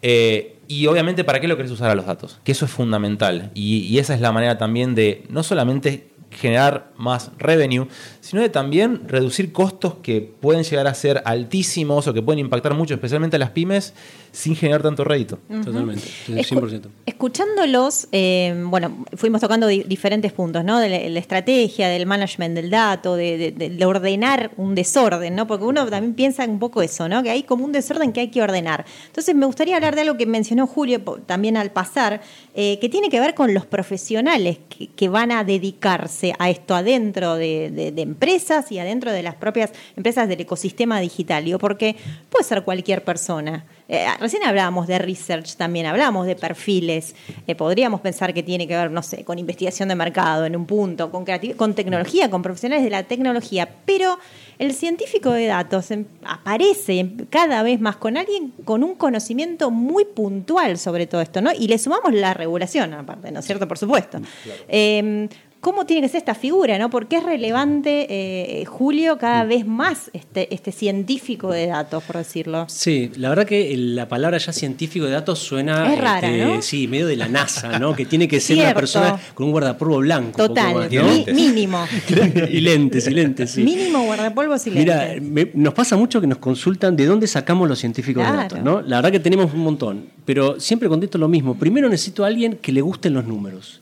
Eh, 0.00 0.51
y 0.72 0.86
obviamente, 0.86 1.22
¿para 1.22 1.38
qué 1.38 1.48
lo 1.48 1.56
querés 1.56 1.70
usar 1.70 1.90
a 1.90 1.94
los 1.94 2.06
datos? 2.06 2.40
Que 2.44 2.52
eso 2.52 2.64
es 2.64 2.70
fundamental. 2.70 3.50
Y, 3.52 3.80
y 3.80 3.98
esa 3.98 4.14
es 4.14 4.22
la 4.22 4.32
manera 4.32 4.56
también 4.56 4.94
de 4.94 5.24
no 5.28 5.42
solamente 5.42 6.12
generar 6.32 6.92
más 6.96 7.30
revenue, 7.38 7.86
sino 8.20 8.42
de 8.42 8.48
también 8.48 9.02
reducir 9.06 9.52
costos 9.52 9.96
que 10.02 10.20
pueden 10.20 10.64
llegar 10.64 10.86
a 10.86 10.94
ser 10.94 11.22
altísimos 11.24 12.06
o 12.08 12.14
que 12.14 12.22
pueden 12.22 12.38
impactar 12.38 12.74
mucho, 12.74 12.94
especialmente 12.94 13.36
a 13.36 13.38
las 13.38 13.50
pymes, 13.50 13.94
sin 14.30 14.56
generar 14.56 14.82
tanto 14.82 15.04
rédito. 15.04 15.38
Totalmente, 15.64 16.04
Escu 16.28 16.56
100%. 16.56 16.82
escuchándolos, 17.04 18.08
eh, 18.12 18.54
bueno, 18.66 19.04
fuimos 19.14 19.40
tocando 19.40 19.66
di 19.66 19.82
diferentes 19.82 20.32
puntos, 20.32 20.64
¿no? 20.64 20.78
De 20.78 20.88
la, 20.88 21.08
la, 21.08 21.18
estrategia, 21.18 21.88
del 21.88 22.06
management 22.06 22.54
del 22.54 22.70
dato, 22.70 23.14
de, 23.14 23.52
de, 23.52 23.70
de, 23.70 23.84
ordenar 23.84 24.52
un 24.56 24.74
desorden, 24.74 25.34
¿no? 25.34 25.46
Porque 25.46 25.64
uno 25.64 25.86
también 25.86 26.14
piensa 26.14 26.44
un 26.46 26.58
poco 26.58 26.82
eso, 26.82 27.08
¿no? 27.08 27.22
Que 27.22 27.30
hay 27.30 27.42
como 27.42 27.64
un 27.64 27.72
desorden 27.72 28.12
que 28.12 28.20
hay 28.20 28.28
que 28.28 28.42
ordenar. 28.42 28.86
Entonces, 29.06 29.34
me 29.34 29.44
gustaría 29.44 29.76
hablar 29.76 29.94
de 29.94 30.02
algo 30.02 30.16
que 30.16 30.26
mencionó 30.26 30.61
Julio 30.66 31.00
también 31.26 31.56
al 31.56 31.70
pasar, 31.70 32.20
eh, 32.54 32.78
que 32.80 32.88
tiene 32.88 33.08
que 33.08 33.20
ver 33.20 33.34
con 33.34 33.54
los 33.54 33.66
profesionales 33.66 34.58
que, 34.96 35.08
van 35.08 35.32
a 35.32 35.44
dedicarse 35.44 36.34
a 36.38 36.48
esto 36.48 36.74
adentro 36.74 37.34
de, 37.34 37.70
de, 37.70 38.02
empresas 38.02 38.72
y 38.72 38.78
adentro 38.78 39.12
de 39.12 39.22
las 39.22 39.34
propias 39.34 39.72
empresas 39.96 40.28
del 40.28 40.40
ecosistema 40.40 41.00
digital. 41.00 41.44
Digo, 41.44 41.58
porque 41.58 41.96
puede 42.30 42.44
ser 42.44 42.62
cualquier 42.62 43.04
persona. 43.04 43.64
Eh, 43.92 44.06
recién 44.18 44.42
hablábamos 44.42 44.86
de 44.86 44.98
research 44.98 45.56
también, 45.56 45.84
hablábamos 45.84 46.26
de 46.26 46.34
perfiles. 46.34 47.14
Eh, 47.46 47.54
podríamos 47.54 48.00
pensar 48.00 48.32
que 48.32 48.42
tiene 48.42 48.66
que 48.66 48.74
ver, 48.74 48.90
no 48.90 49.02
sé, 49.02 49.22
con 49.22 49.38
investigación 49.38 49.90
de 49.90 49.94
mercado 49.94 50.46
en 50.46 50.56
un 50.56 50.64
punto, 50.64 51.10
con, 51.10 51.26
con 51.58 51.74
tecnología, 51.74 52.30
con 52.30 52.40
profesionales 52.40 52.84
de 52.84 52.88
la 52.88 53.02
tecnología, 53.02 53.68
pero 53.84 54.18
el 54.58 54.72
científico 54.72 55.30
de 55.32 55.44
datos 55.44 55.90
em, 55.90 56.06
aparece 56.24 57.06
cada 57.28 57.62
vez 57.62 57.82
más 57.82 57.96
con 57.96 58.16
alguien 58.16 58.54
con 58.64 58.82
un 58.82 58.94
conocimiento 58.94 59.70
muy 59.70 60.06
puntual 60.06 60.78
sobre 60.78 61.06
todo 61.06 61.20
esto, 61.20 61.42
¿no? 61.42 61.50
Y 61.52 61.68
le 61.68 61.76
sumamos 61.76 62.14
la 62.14 62.32
regulación, 62.32 62.94
aparte, 62.94 63.30
¿no 63.30 63.40
es 63.40 63.44
cierto? 63.44 63.68
Por 63.68 63.76
supuesto. 63.76 64.20
Claro. 64.42 64.62
Eh, 64.68 65.28
cómo 65.62 65.86
tiene 65.86 66.02
que 66.02 66.08
ser 66.08 66.18
esta 66.18 66.34
figura, 66.34 66.76
¿no? 66.76 66.90
Porque 66.90 67.18
es 67.18 67.22
relevante, 67.22 68.06
eh, 68.10 68.64
Julio, 68.64 69.16
cada 69.16 69.44
vez 69.44 69.64
más 69.64 70.10
este, 70.12 70.52
este 70.52 70.72
científico 70.72 71.52
de 71.52 71.68
datos, 71.68 72.02
por 72.02 72.16
decirlo. 72.16 72.66
Sí, 72.68 73.12
la 73.14 73.28
verdad 73.28 73.46
que 73.46 73.72
la 73.76 74.08
palabra 74.08 74.38
ya 74.38 74.52
científico 74.52 75.06
de 75.06 75.12
datos 75.12 75.38
suena. 75.38 75.92
Es 75.92 76.00
rara, 76.00 76.28
este, 76.28 76.44
¿no? 76.44 76.62
Sí, 76.62 76.88
medio 76.88 77.06
de 77.06 77.14
la 77.14 77.28
NASA, 77.28 77.78
¿no? 77.78 77.94
Que 77.94 78.04
tiene 78.04 78.26
que 78.26 78.40
ser 78.40 78.58
una 78.58 78.74
persona 78.74 79.20
con 79.34 79.46
un 79.46 79.52
guardapolvo 79.52 79.98
blanco. 79.98 80.48
Total, 80.48 80.74
más, 80.74 80.92
¿no? 80.92 81.04
Mi, 81.04 81.26
mínimo. 81.32 81.86
y 82.50 82.60
lentes, 82.60 83.06
y 83.06 83.10
lentes, 83.10 83.52
sí. 83.52 83.62
Mínimo 83.62 84.02
guardapolvos 84.02 84.66
y 84.66 84.70
Mira, 84.72 85.14
lentes. 85.14 85.22
me, 85.22 85.50
nos 85.54 85.74
pasa 85.74 85.96
mucho 85.96 86.20
que 86.20 86.26
nos 86.26 86.38
consultan 86.38 86.96
de 86.96 87.06
dónde 87.06 87.28
sacamos 87.28 87.68
los 87.68 87.78
científicos 87.78 88.24
claro. 88.24 88.36
de 88.36 88.42
datos, 88.42 88.62
¿no? 88.62 88.82
La 88.82 88.96
verdad 88.96 89.12
que 89.12 89.20
tenemos 89.20 89.54
un 89.54 89.60
montón, 89.60 90.06
pero 90.24 90.58
siempre 90.58 90.88
contesto 90.88 91.18
lo 91.18 91.28
mismo. 91.28 91.54
Primero 91.54 91.88
necesito 91.88 92.24
a 92.24 92.26
alguien 92.26 92.56
que 92.60 92.72
le 92.72 92.80
gusten 92.80 93.14
los 93.14 93.24
números. 93.26 93.80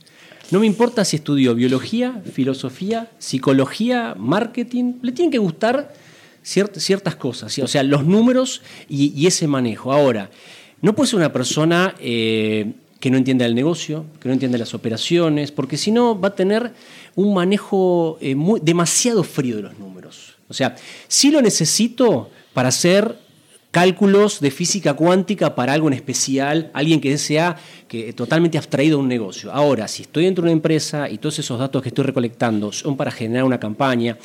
No 0.51 0.59
me 0.59 0.67
importa 0.67 1.05
si 1.05 1.17
estudió 1.17 1.55
biología, 1.55 2.23
filosofía, 2.33 3.09
psicología, 3.19 4.15
marketing, 4.19 4.95
le 5.01 5.13
tienen 5.13 5.31
que 5.31 5.39
gustar 5.39 5.95
ciert 6.43 6.77
ciertas 6.77 7.15
cosas, 7.17 7.57
o 7.59 7.67
sea, 7.69 7.83
los 7.83 8.05
números 8.05 8.63
y, 8.89 9.27
ese 9.27 9.47
manejo. 9.47 9.93
Ahora, 9.93 10.31
no 10.83 10.95
puede 10.95 11.11
ser 11.11 11.19
una 11.19 11.33
persona 11.33 11.95
eh, 12.01 12.73
que 12.99 13.11
no 13.11 13.17
entienda 13.17 13.47
el 13.47 13.55
negocio, 13.55 14.07
que 14.21 14.29
no 14.29 14.33
entienda 14.33 14.59
las 14.59 14.75
operaciones, 14.75 15.53
porque 15.53 15.77
si 15.77 15.93
no 15.93 16.19
va 16.19 16.29
a 16.29 16.35
tener 16.35 16.73
un 17.15 17.33
manejo 17.33 18.19
eh, 18.21 18.35
muy, 18.35 18.61
demasiado 18.61 19.23
frío 19.23 19.57
de 19.57 19.63
los 19.63 19.79
números. 19.79 20.35
O 20.49 20.55
sea, 20.55 20.75
sí 21.07 21.31
lo 21.31 21.41
necesito 21.41 22.29
para 22.55 22.71
hacer 22.71 23.17
cálculos 23.71 24.41
de 24.41 24.51
física 24.51 24.95
cuántica 24.95 25.55
para 25.55 25.73
algo 25.73 25.89
en 25.89 25.95
especial, 25.95 26.71
alguien 26.75 27.01
que 27.01 27.17
sea 27.19 27.57
que, 27.87 28.13
totalmente 28.13 28.59
abstraído 28.59 28.99
de 28.99 29.03
un 29.03 29.09
negocio. 29.09 29.53
Ahora, 29.53 29.87
si 29.87 30.03
estoy 30.03 30.25
dentro 30.25 30.43
de 30.43 30.47
una 30.47 30.53
empresa 30.53 31.09
y 31.09 31.19
todos 31.19 31.39
esos 31.39 31.59
datos 31.59 31.83
que 31.83 31.89
estoy 31.91 32.05
recolectando 32.05 32.73
son 32.73 32.97
para 32.97 33.11
generar 33.11 33.45
una 33.45 33.61
campaña, 33.61 34.19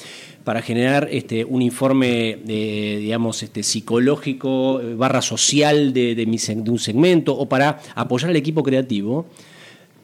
para 0.43 0.61
generar 0.61 1.07
este, 1.11 1.45
un 1.45 1.61
informe, 1.61 2.39
digamos, 2.45 3.43
este, 3.43 3.63
psicológico, 3.63 4.81
barra 4.95 5.21
social 5.21 5.93
de, 5.93 6.15
de, 6.15 6.25
mi, 6.25 6.37
de 6.37 6.71
un 6.71 6.79
segmento, 6.79 7.35
o 7.37 7.47
para 7.47 7.79
apoyar 7.95 8.29
al 8.31 8.35
equipo 8.35 8.63
creativo, 8.63 9.27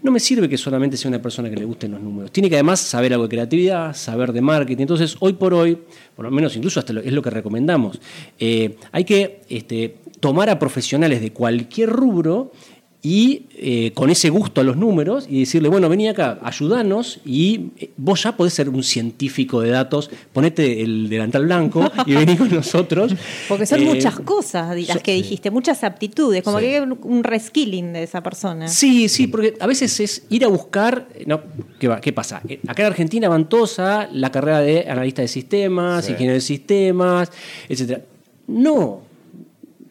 no 0.03 0.11
me 0.11 0.19
sirve 0.19 0.49
que 0.49 0.57
solamente 0.57 0.97
sea 0.97 1.09
una 1.09 1.21
persona 1.21 1.49
que 1.49 1.55
le 1.55 1.65
gusten 1.65 1.91
los 1.91 2.01
números. 2.01 2.31
Tiene 2.31 2.49
que 2.49 2.55
además 2.55 2.79
saber 2.79 3.13
algo 3.13 3.25
de 3.25 3.29
creatividad, 3.29 3.95
saber 3.95 4.33
de 4.33 4.41
marketing. 4.41 4.81
Entonces, 4.81 5.15
hoy 5.19 5.33
por 5.33 5.53
hoy, 5.53 5.77
por 6.15 6.25
lo 6.25 6.31
menos 6.31 6.55
incluso 6.55 6.79
hasta 6.79 6.93
lo, 6.93 7.01
es 7.01 7.13
lo 7.13 7.21
que 7.21 7.29
recomendamos, 7.29 7.99
eh, 8.39 8.77
hay 8.91 9.03
que 9.03 9.41
este, 9.49 9.97
tomar 10.19 10.49
a 10.49 10.57
profesionales 10.57 11.21
de 11.21 11.31
cualquier 11.31 11.89
rubro 11.89 12.51
y 13.03 13.47
eh, 13.57 13.91
con 13.95 14.11
ese 14.11 14.29
gusto 14.29 14.61
a 14.61 14.63
los 14.63 14.77
números 14.77 15.25
y 15.27 15.39
decirle, 15.39 15.69
bueno, 15.69 15.89
vení 15.89 16.07
acá, 16.07 16.37
ayudanos 16.43 17.19
y 17.25 17.71
vos 17.97 18.21
ya 18.21 18.37
podés 18.37 18.53
ser 18.53 18.69
un 18.69 18.83
científico 18.83 19.59
de 19.61 19.71
datos, 19.71 20.11
ponete 20.31 20.81
el 20.81 21.09
delantal 21.09 21.45
blanco 21.45 21.91
y 22.05 22.13
vení 22.13 22.37
con 22.37 22.53
nosotros. 22.53 23.15
Porque 23.47 23.65
son 23.65 23.81
eh, 23.81 23.85
muchas 23.85 24.19
cosas 24.19 24.77
las 24.77 24.97
so, 24.97 25.03
que 25.03 25.13
dijiste, 25.13 25.49
muchas 25.49 25.83
aptitudes, 25.83 26.43
como 26.43 26.59
sí. 26.59 26.65
que 26.65 26.75
hay 26.77 26.81
un 26.81 27.23
reskilling 27.23 27.93
de 27.93 28.03
esa 28.03 28.21
persona. 28.21 28.67
Sí, 28.67 29.09
sí, 29.09 29.27
porque 29.27 29.55
a 29.59 29.67
veces 29.67 29.99
es 29.99 30.23
ir 30.29 30.45
a 30.45 30.47
buscar, 30.47 31.07
no, 31.25 31.41
¿qué, 31.79 31.87
va? 31.87 32.01
¿qué 32.01 32.13
pasa? 32.13 32.41
Acá 32.67 32.83
en 32.83 32.87
Argentina 32.87 33.29
van 33.29 33.49
todos 33.49 33.79
a 33.79 34.09
la 34.11 34.31
carrera 34.31 34.61
de 34.61 34.87
analista 34.87 35.21
de 35.21 35.27
sistemas, 35.27 36.05
sí. 36.05 36.11
ingeniero 36.11 36.35
de 36.35 36.41
sistemas, 36.41 37.31
etc. 37.67 37.99
No, 38.47 39.10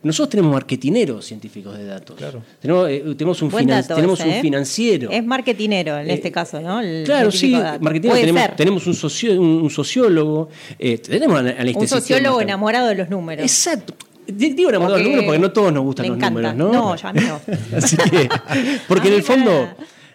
nosotros 0.03 0.31
tenemos 0.31 0.53
marketineros 0.53 1.27
científicos 1.27 1.77
de 1.77 1.85
datos. 1.85 2.17
Claro. 2.17 2.43
Tenemos, 2.61 2.89
eh, 2.89 3.05
tenemos, 3.19 3.43
un, 3.43 3.51
finan 3.51 3.83
dato 3.83 3.95
tenemos 3.97 4.19
ese, 4.19 4.29
un 4.29 4.35
¿eh? 4.35 4.41
financiero. 4.41 5.11
Es 5.11 5.25
marketinero 5.25 5.99
en 5.99 6.09
eh, 6.09 6.15
este 6.15 6.33
caso, 6.33 6.61
¿no? 6.61 6.81
El 6.81 7.05
claro, 7.05 7.31
sí, 7.31 7.53
marketinero. 7.81 8.21
Tenemos, 8.21 8.57
tenemos, 8.57 8.87
un, 8.87 8.95
socio, 8.95 9.41
un 9.41 9.69
sociólogo. 9.69 10.49
Eh, 10.79 10.99
tenemos 10.99 11.39
analista 11.39 11.81
Un 11.81 11.89
sociólogo 11.89 12.41
enamorado 12.41 12.89
de 12.89 12.95
los 12.95 13.11
números. 13.11 13.45
Exacto. 13.45 13.95
Digo 14.27 14.71
enamorado 14.71 14.97
de 14.97 15.03
los 15.03 15.09
números 15.09 15.25
porque 15.27 15.41
no 15.41 15.53
todos 15.53 15.73
nos 15.73 15.83
gustan 15.83 16.09
los 16.09 16.17
encanta. 16.17 16.53
números, 16.53 16.57
¿no? 16.57 16.73
No, 16.73 16.97
ya 16.97 17.13
no. 17.13 17.41
Así 17.77 17.97
que, 17.97 18.29
porque 18.89 19.09
en 19.09 19.15
el 19.15 19.23
fondo. 19.23 19.69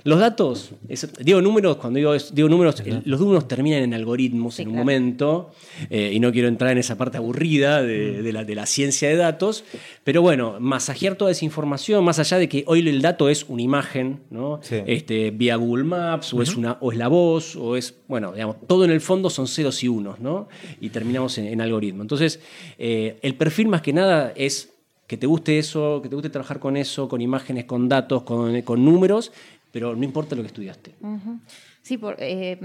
Los 0.06 0.20
datos, 0.20 0.70
es, 0.88 1.12
digo 1.18 1.42
números, 1.42 1.78
cuando 1.78 1.98
digo, 1.98 2.14
digo 2.32 2.48
números, 2.48 2.80
el, 2.86 3.02
los 3.06 3.20
números 3.20 3.48
terminan 3.48 3.82
en 3.82 3.96
algoritmos 3.96 4.54
sí, 4.54 4.62
en 4.62 4.68
un 4.68 4.74
claro. 4.76 4.86
momento, 4.86 5.52
eh, 5.90 6.12
y 6.14 6.20
no 6.20 6.32
quiero 6.32 6.48
entrar 6.48 6.72
en 6.74 6.78
esa 6.78 6.96
parte 6.96 7.18
aburrida 7.18 7.82
de, 7.82 8.22
de, 8.22 8.32
la, 8.32 8.44
de, 8.44 8.54
la, 8.54 8.68
ciencia 8.68 9.10
de 9.10 9.16
datos, 9.16 9.64
pero 10.04 10.22
bueno, 10.22 10.58
masajear 10.60 11.16
toda 11.16 11.32
esa 11.32 11.44
información, 11.44 12.04
más 12.04 12.20
allá 12.20 12.38
de 12.38 12.48
que 12.48 12.64
hoy 12.68 12.88
el 12.88 13.02
dato 13.02 13.30
es 13.30 13.46
una 13.50 13.64
imagen, 13.64 14.20
¿no? 14.30 14.60
Sí. 14.62 14.76
Este, 14.86 15.32
vía 15.32 15.56
Google 15.56 15.86
Maps, 15.86 16.34
o, 16.34 16.38
uh 16.38 16.40
-huh. 16.40 16.44
es 16.44 16.56
una, 16.56 16.78
o 16.82 16.92
es 16.92 17.00
la 17.00 17.08
voz, 17.08 17.56
o 17.56 17.76
es, 17.76 17.96
bueno, 18.08 18.32
digamos, 18.32 18.58
todo 18.68 18.86
en 18.86 18.92
el 18.92 19.02
fondo 19.02 19.32
son 19.32 19.48
ceros 19.48 19.84
y 19.84 19.88
unos, 19.88 20.20
¿no? 20.20 20.50
Y 20.82 20.90
terminamos 20.90 21.36
en, 21.40 21.48
en 21.48 21.62
algoritmo. 21.62 22.04
Entonces, 22.04 22.40
eh, 22.78 23.18
el 23.24 23.34
perfil 23.34 23.70
más 23.70 23.82
que 23.82 23.92
nada 23.92 24.34
es 24.36 24.70
que 25.08 25.18
te 25.18 25.28
guste 25.28 25.60
eso, 25.60 26.00
que 26.02 26.10
te 26.10 26.16
guste 26.16 26.30
trabajar 26.32 26.60
con 26.60 26.78
eso, 26.78 27.08
con 27.08 27.22
imágenes, 27.22 27.66
con 27.66 27.88
datos, 27.88 28.24
con, 28.24 28.60
con 28.64 28.84
números, 28.84 29.32
pero 29.76 29.94
no 29.94 30.06
importa 30.06 30.38
lo 30.38 30.42
que 30.42 30.48
estudiaste. 30.48 30.96
Uh 31.02 31.18
-huh. 31.18 31.40
Sí, 31.82 31.98
por, 31.98 32.16
eh, 32.20 32.58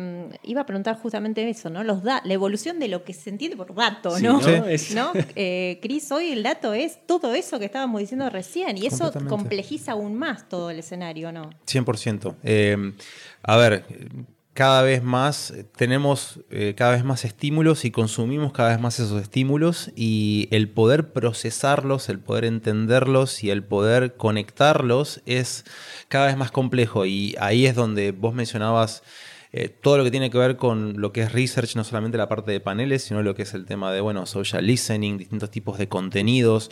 iba 0.44 0.60
a 0.60 0.64
preguntar 0.64 0.96
justamente 0.96 1.50
eso, 1.50 1.68
¿no? 1.68 1.82
Los 1.82 2.04
da 2.04 2.22
la 2.24 2.34
evolución 2.34 2.78
de 2.78 2.86
lo 2.86 3.02
que 3.02 3.14
se 3.14 3.30
entiende 3.30 3.56
por 3.56 3.74
dato, 3.74 4.16
Sí, 4.16 4.22
¿no? 4.22 4.38
Es- 4.68 4.94
¿No? 4.94 5.10
Eh, 5.34 5.80
Cris, 5.82 6.12
hoy 6.12 6.30
el 6.30 6.44
dato 6.44 6.72
es 6.72 7.04
todo 7.08 7.34
eso 7.34 7.58
que 7.58 7.64
estábamos 7.64 8.00
diciendo 8.00 8.30
recién 8.30 8.78
y 8.78 8.86
eso 8.86 9.10
complejiza 9.28 9.90
aún 9.92 10.14
más 10.16 10.48
todo 10.48 10.70
el 10.70 10.78
escenario, 10.78 11.32
¿no? 11.32 11.50
100%. 11.66 12.36
Eh, 12.44 12.76
a 13.42 13.56
ver, 13.56 13.84
cada 14.60 14.82
vez 14.82 15.02
más 15.02 15.52
eh, 15.52 15.64
tenemos 15.74 16.40
eh, 16.50 16.74
cada 16.76 16.92
vez 16.92 17.02
más 17.02 17.24
estímulos 17.24 17.86
y 17.86 17.90
consumimos 17.90 18.52
cada 18.52 18.68
vez 18.68 18.78
más 18.78 19.00
esos 19.00 19.22
estímulos 19.22 19.90
y 19.96 20.48
el 20.50 20.68
poder 20.68 21.14
procesarlos, 21.14 22.10
el 22.10 22.18
poder 22.18 22.44
entenderlos 22.44 23.42
y 23.42 23.48
el 23.48 23.64
poder 23.64 24.18
conectarlos 24.18 25.22
es 25.24 25.64
cada 26.08 26.26
vez 26.26 26.36
más 26.36 26.50
complejo. 26.50 27.06
Y 27.06 27.34
ahí 27.40 27.64
es 27.64 27.74
donde 27.74 28.12
vos 28.12 28.34
mencionabas 28.34 29.02
eh, 29.52 29.70
todo 29.70 29.96
lo 29.96 30.04
que 30.04 30.10
tiene 30.10 30.30
que 30.30 30.36
ver 30.36 30.58
con 30.58 31.00
lo 31.00 31.10
que 31.10 31.22
es 31.22 31.32
research, 31.32 31.74
no 31.74 31.82
solamente 31.82 32.18
la 32.18 32.28
parte 32.28 32.52
de 32.52 32.60
paneles, 32.60 33.02
sino 33.02 33.22
lo 33.22 33.34
que 33.34 33.44
es 33.44 33.54
el 33.54 33.64
tema 33.64 33.90
de, 33.90 34.02
bueno, 34.02 34.26
social 34.26 34.66
listening, 34.66 35.16
distintos 35.16 35.50
tipos 35.50 35.78
de 35.78 35.88
contenidos, 35.88 36.70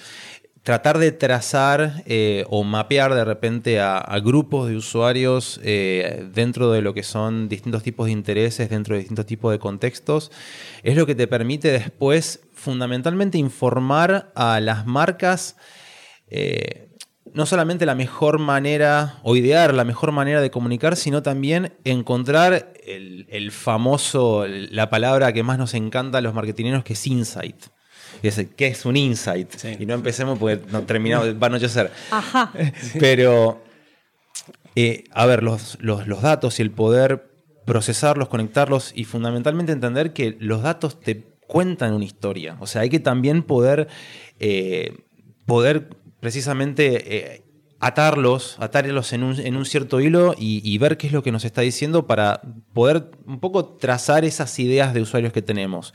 tratar 0.63 0.99
de 0.99 1.13
trazar 1.13 2.03
eh, 2.07 2.45
o 2.49 2.65
mapear 2.65 3.15
de 3.15 3.25
repente 3.25 3.81
a, 3.81 4.19
grupos 4.23 4.69
de 4.69 4.77
usuarios 4.77 5.61
eh, 5.63 6.29
dentro 6.35 6.71
de 6.73 6.83
lo 6.83 6.95
que 6.95 7.03
son 7.03 7.49
distintos 7.49 7.83
tipos 7.83 8.07
de 8.07 8.13
intereses, 8.13 8.69
dentro 8.69 8.95
de 8.95 9.01
distintos 9.01 9.27
tipos 9.27 9.53
de 9.53 9.59
contextos, 9.59 10.31
es 10.83 10.97
lo 10.97 11.07
que 11.07 11.15
te 11.15 11.27
permite 11.27 11.71
después 11.71 12.41
fundamentalmente 12.53 13.39
informar 13.39 14.33
a 14.35 14.61
las 14.61 14.87
marcas 14.87 15.57
eh, 16.29 16.89
no 17.35 17.47
solamente 17.47 17.87
la 17.87 17.95
mejor 17.95 18.39
manera 18.39 19.21
o 19.23 19.37
idear 19.37 19.75
la 19.75 19.85
mejor 19.85 20.13
manera 20.13 20.41
de 20.41 20.51
comunicar, 20.51 20.97
sino 20.97 21.23
también 21.23 21.75
encontrar 21.85 22.73
el, 22.85 23.27
el 23.29 23.53
famoso, 23.53 24.47
la 24.47 24.91
palabra 24.91 25.33
que 25.33 25.43
más 25.43 25.59
nos 25.59 25.75
encanta 25.75 26.19
a 26.19 26.21
los 26.21 26.35
marketineros 26.35 26.85
que 26.85 26.95
es 26.95 27.07
insight. 27.07 27.67
¿Qué 28.21 28.67
es 28.67 28.85
un 28.85 28.97
insight? 28.97 29.49
Y 29.79 29.87
no 29.87 29.95
empecemos 29.95 30.39
porque 30.39 30.61
no, 30.71 30.83
terminamos, 30.83 31.35
va 31.35 31.47
a 31.47 31.47
anochecer. 31.47 31.91
Ajá. 32.11 32.53
Pero, 32.99 33.63
eh, 34.75 35.05
a 35.13 35.27
ver, 35.27 35.43
los, 35.43 35.79
los, 35.81 36.23
datos 36.23 36.59
y 36.59 36.63
el 36.63 36.71
poder 36.71 37.31
procesarlos, 37.65 38.29
conectarlos 38.29 38.93
y 38.95 39.05
fundamentalmente 39.05 39.73
entender 39.73 40.13
que 40.13 40.37
los 40.41 40.63
datos 40.63 41.01
te 41.01 41.25
cuentan 41.47 41.93
una 41.95 42.05
historia. 42.05 42.57
O 42.61 42.67
sea, 42.67 42.83
hay 42.83 42.91
que 42.91 43.01
también 43.01 43.43
poder, 43.43 43.89
eh, 44.39 44.97
poder 45.47 45.89
precisamente 46.21 47.17
eh, 47.17 47.43
atarlos, 47.81 48.57
atarlos 48.59 49.13
en 49.13 49.23
un, 49.23 49.39
en 49.39 49.57
un 49.57 49.65
cierto 49.65 50.01
hilo 50.01 50.35
y, 50.37 50.77
ver 50.79 50.97
qué 50.97 51.07
es 51.07 51.13
lo 51.13 51.23
que 51.23 51.31
nos 51.31 51.45
está 51.45 51.61
diciendo 51.61 52.07
para 52.07 52.41
poder 52.73 53.11
un 53.27 53.39
poco 53.39 53.65
trazar 53.65 54.25
esas 54.25 54.59
ideas 54.59 54.95
de 54.95 55.01
usuarios 55.01 55.33
que 55.33 55.43
tenemos. 55.43 55.95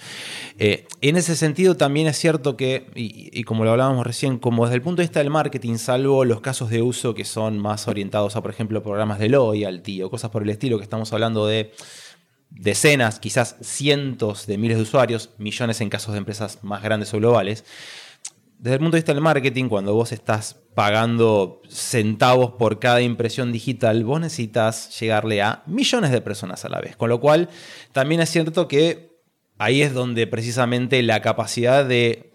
Eh, 0.57 0.87
en 1.01 1.17
ese 1.17 1.35
sentido 1.35 1.75
también 1.75 2.07
es 2.07 2.17
cierto 2.17 2.55
que, 2.55 2.89
y, 2.95 3.43
como 3.43 3.65
lo 3.65 3.71
hablábamos 3.71 4.07
recién, 4.07 4.39
como 4.39 4.65
desde 4.65 4.75
el 4.75 4.81
punto 4.81 5.01
de 5.01 5.07
vista 5.07 5.19
del 5.19 5.29
marketing, 5.29 5.75
salvo 5.75 6.23
los 6.23 6.41
casos 6.41 6.69
de 6.69 6.81
uso 6.81 7.13
que 7.13 7.25
son 7.25 7.59
más 7.59 7.87
orientados 7.87 8.35
a, 8.35 8.41
por 8.41 8.51
ejemplo, 8.51 8.81
programas 8.81 9.19
de 9.19 9.29
loyalty 9.29 10.03
o 10.03 10.09
cosas 10.09 10.31
por 10.31 10.43
el 10.43 10.49
estilo, 10.49 10.77
que 10.77 10.83
estamos 10.83 11.11
hablando 11.11 11.45
de 11.47 11.73
decenas, 12.49 13.19
quizás 13.19 13.57
cientos 13.61 14.45
de 14.45 14.57
miles 14.57 14.77
de 14.77 14.83
usuarios, 14.83 15.31
millones 15.37 15.81
en 15.81 15.89
casos 15.89 16.13
de 16.13 16.19
empresas 16.19 16.59
más 16.63 16.83
grandes 16.83 17.13
o 17.13 17.17
globales, 17.17 17.65
desde 18.63 18.75
el 18.75 18.79
punto 18.79 18.95
de 18.95 18.99
vista 19.01 19.13
del 19.13 19.21
marketing, 19.21 19.67
cuando 19.67 19.93
vos 19.93 20.13
estás 20.13 20.55
pagando 20.73 21.61
centavos 21.67 22.53
por 22.53 22.79
cada 22.79 23.01
impresión 23.01 23.51
digital, 23.51 24.05
vos 24.05 24.21
necesitas 24.21 24.97
llegarle 25.01 25.41
a 25.41 25.63
millones 25.65 26.11
de 26.11 26.21
personas 26.21 26.63
a 26.63 26.69
la 26.69 26.79
vez. 26.79 26.95
Con 26.95 27.09
lo 27.09 27.19
cual, 27.19 27.49
también 27.91 28.21
es 28.21 28.29
cierto 28.29 28.69
que 28.69 29.19
ahí 29.57 29.81
es 29.81 29.93
donde 29.93 30.27
precisamente 30.27 31.03
la 31.03 31.21
capacidad 31.21 31.83
de 31.83 32.31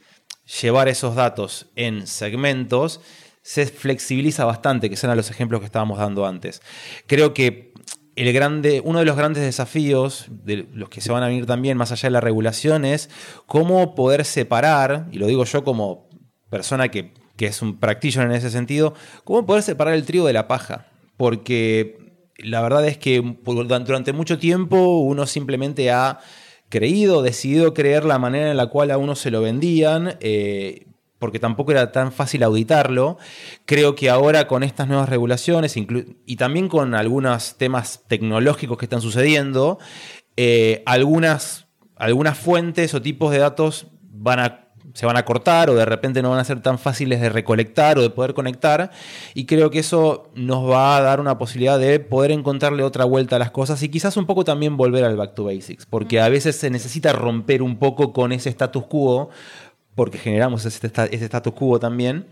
llevar 0.60 0.88
esos 0.88 1.14
datos 1.14 1.70
en 1.76 2.06
segmentos 2.06 3.00
se 3.40 3.64
flexibiliza 3.64 4.44
bastante, 4.44 4.90
que 4.90 4.96
sean 4.96 5.16
los 5.16 5.30
ejemplos 5.30 5.60
que 5.60 5.66
estábamos 5.66 5.98
dando 5.98 6.26
antes. 6.26 6.60
Creo 7.06 7.32
que 7.32 7.72
el 8.16 8.32
grande, 8.32 8.82
uno 8.84 8.98
de 8.98 9.04
los 9.04 9.16
grandes 9.16 9.44
desafíos, 9.44 10.26
de 10.28 10.66
los 10.74 10.88
que 10.88 11.00
se 11.00 11.12
van 11.12 11.22
a 11.22 11.28
venir 11.28 11.46
también 11.46 11.78
más 11.78 11.92
allá 11.92 12.08
de 12.08 12.12
la 12.12 12.20
regulación, 12.20 12.84
es 12.84 13.08
cómo 13.46 13.94
poder 13.94 14.24
separar, 14.24 15.06
y 15.12 15.18
lo 15.18 15.26
digo 15.26 15.44
yo 15.44 15.62
como 15.62 16.07
persona 16.50 16.88
que, 16.88 17.12
es 17.38 17.62
un 17.62 17.78
practitioner 17.78 18.30
en 18.30 18.36
ese 18.36 18.50
sentido, 18.50 18.94
cómo 19.24 19.46
poder 19.46 19.62
separar 19.62 19.94
el 19.94 20.04
trigo 20.04 20.26
de 20.26 20.32
la 20.32 20.48
paja. 20.48 20.86
Porque 21.16 21.98
la 22.36 22.62
verdad 22.62 22.86
es 22.86 22.98
que 22.98 23.36
durante 23.44 24.12
mucho 24.12 24.38
tiempo 24.38 24.98
uno 24.98 25.26
simplemente 25.26 25.90
ha 25.90 26.18
creído, 26.68 27.22
decidido 27.22 27.74
creer 27.74 28.04
la 28.04 28.18
manera 28.18 28.50
en 28.50 28.56
la 28.56 28.66
cual 28.66 28.90
a 28.90 28.98
uno 28.98 29.14
se 29.14 29.30
lo 29.30 29.40
vendían, 29.40 30.16
eh, 30.20 30.86
porque 31.18 31.38
tampoco 31.38 31.72
era 31.72 31.92
tan 31.92 32.12
fácil 32.12 32.42
auditarlo. 32.42 33.18
Creo 33.64 33.94
que 33.94 34.10
ahora 34.10 34.46
con 34.46 34.62
estas 34.62 34.88
nuevas 34.88 35.08
regulaciones 35.08 35.76
y 35.76 36.36
también 36.36 36.68
con 36.68 36.94
algunos 36.94 37.56
temas 37.56 38.04
tecnológicos 38.06 38.78
que 38.78 38.86
están 38.86 39.00
sucediendo, 39.00 39.78
eh, 40.36 40.82
algunas, 40.86 41.66
algunas 41.96 42.38
fuentes 42.38 42.94
o 42.94 43.02
tipos 43.02 43.32
de 43.32 43.38
datos 43.38 43.88
van 44.02 44.38
a 44.38 44.67
se 44.94 45.06
van 45.06 45.16
a 45.16 45.24
cortar 45.24 45.70
o 45.70 45.74
de 45.74 45.84
repente 45.84 46.22
no 46.22 46.30
van 46.30 46.38
a 46.38 46.44
ser 46.44 46.60
tan 46.60 46.78
fáciles 46.78 47.20
de 47.20 47.28
recolectar 47.28 47.98
o 47.98 48.02
de 48.02 48.10
poder 48.10 48.34
conectar. 48.34 48.90
Y 49.34 49.46
creo 49.46 49.70
que 49.70 49.80
eso 49.80 50.30
nos 50.34 50.68
va 50.68 50.96
a 50.96 51.00
dar 51.00 51.20
una 51.20 51.38
posibilidad 51.38 51.78
de 51.78 52.00
poder 52.00 52.30
encontrarle 52.30 52.82
otra 52.82 53.04
vuelta 53.04 53.36
a 53.36 53.38
las 53.38 53.50
cosas 53.50 53.82
y 53.82 53.88
quizás 53.88 54.16
un 54.16 54.26
poco 54.26 54.44
también 54.44 54.76
volver 54.76 55.04
al 55.04 55.16
back 55.16 55.34
to 55.34 55.44
basics, 55.44 55.86
porque 55.86 56.20
a 56.20 56.28
veces 56.28 56.56
se 56.56 56.70
necesita 56.70 57.12
romper 57.12 57.62
un 57.62 57.78
poco 57.78 58.12
con 58.12 58.32
ese 58.32 58.48
status 58.50 58.86
quo, 58.86 59.30
porque 59.94 60.18
generamos 60.18 60.64
ese, 60.64 60.86
status 60.86 61.52
quo 61.54 61.78
también. 61.78 62.26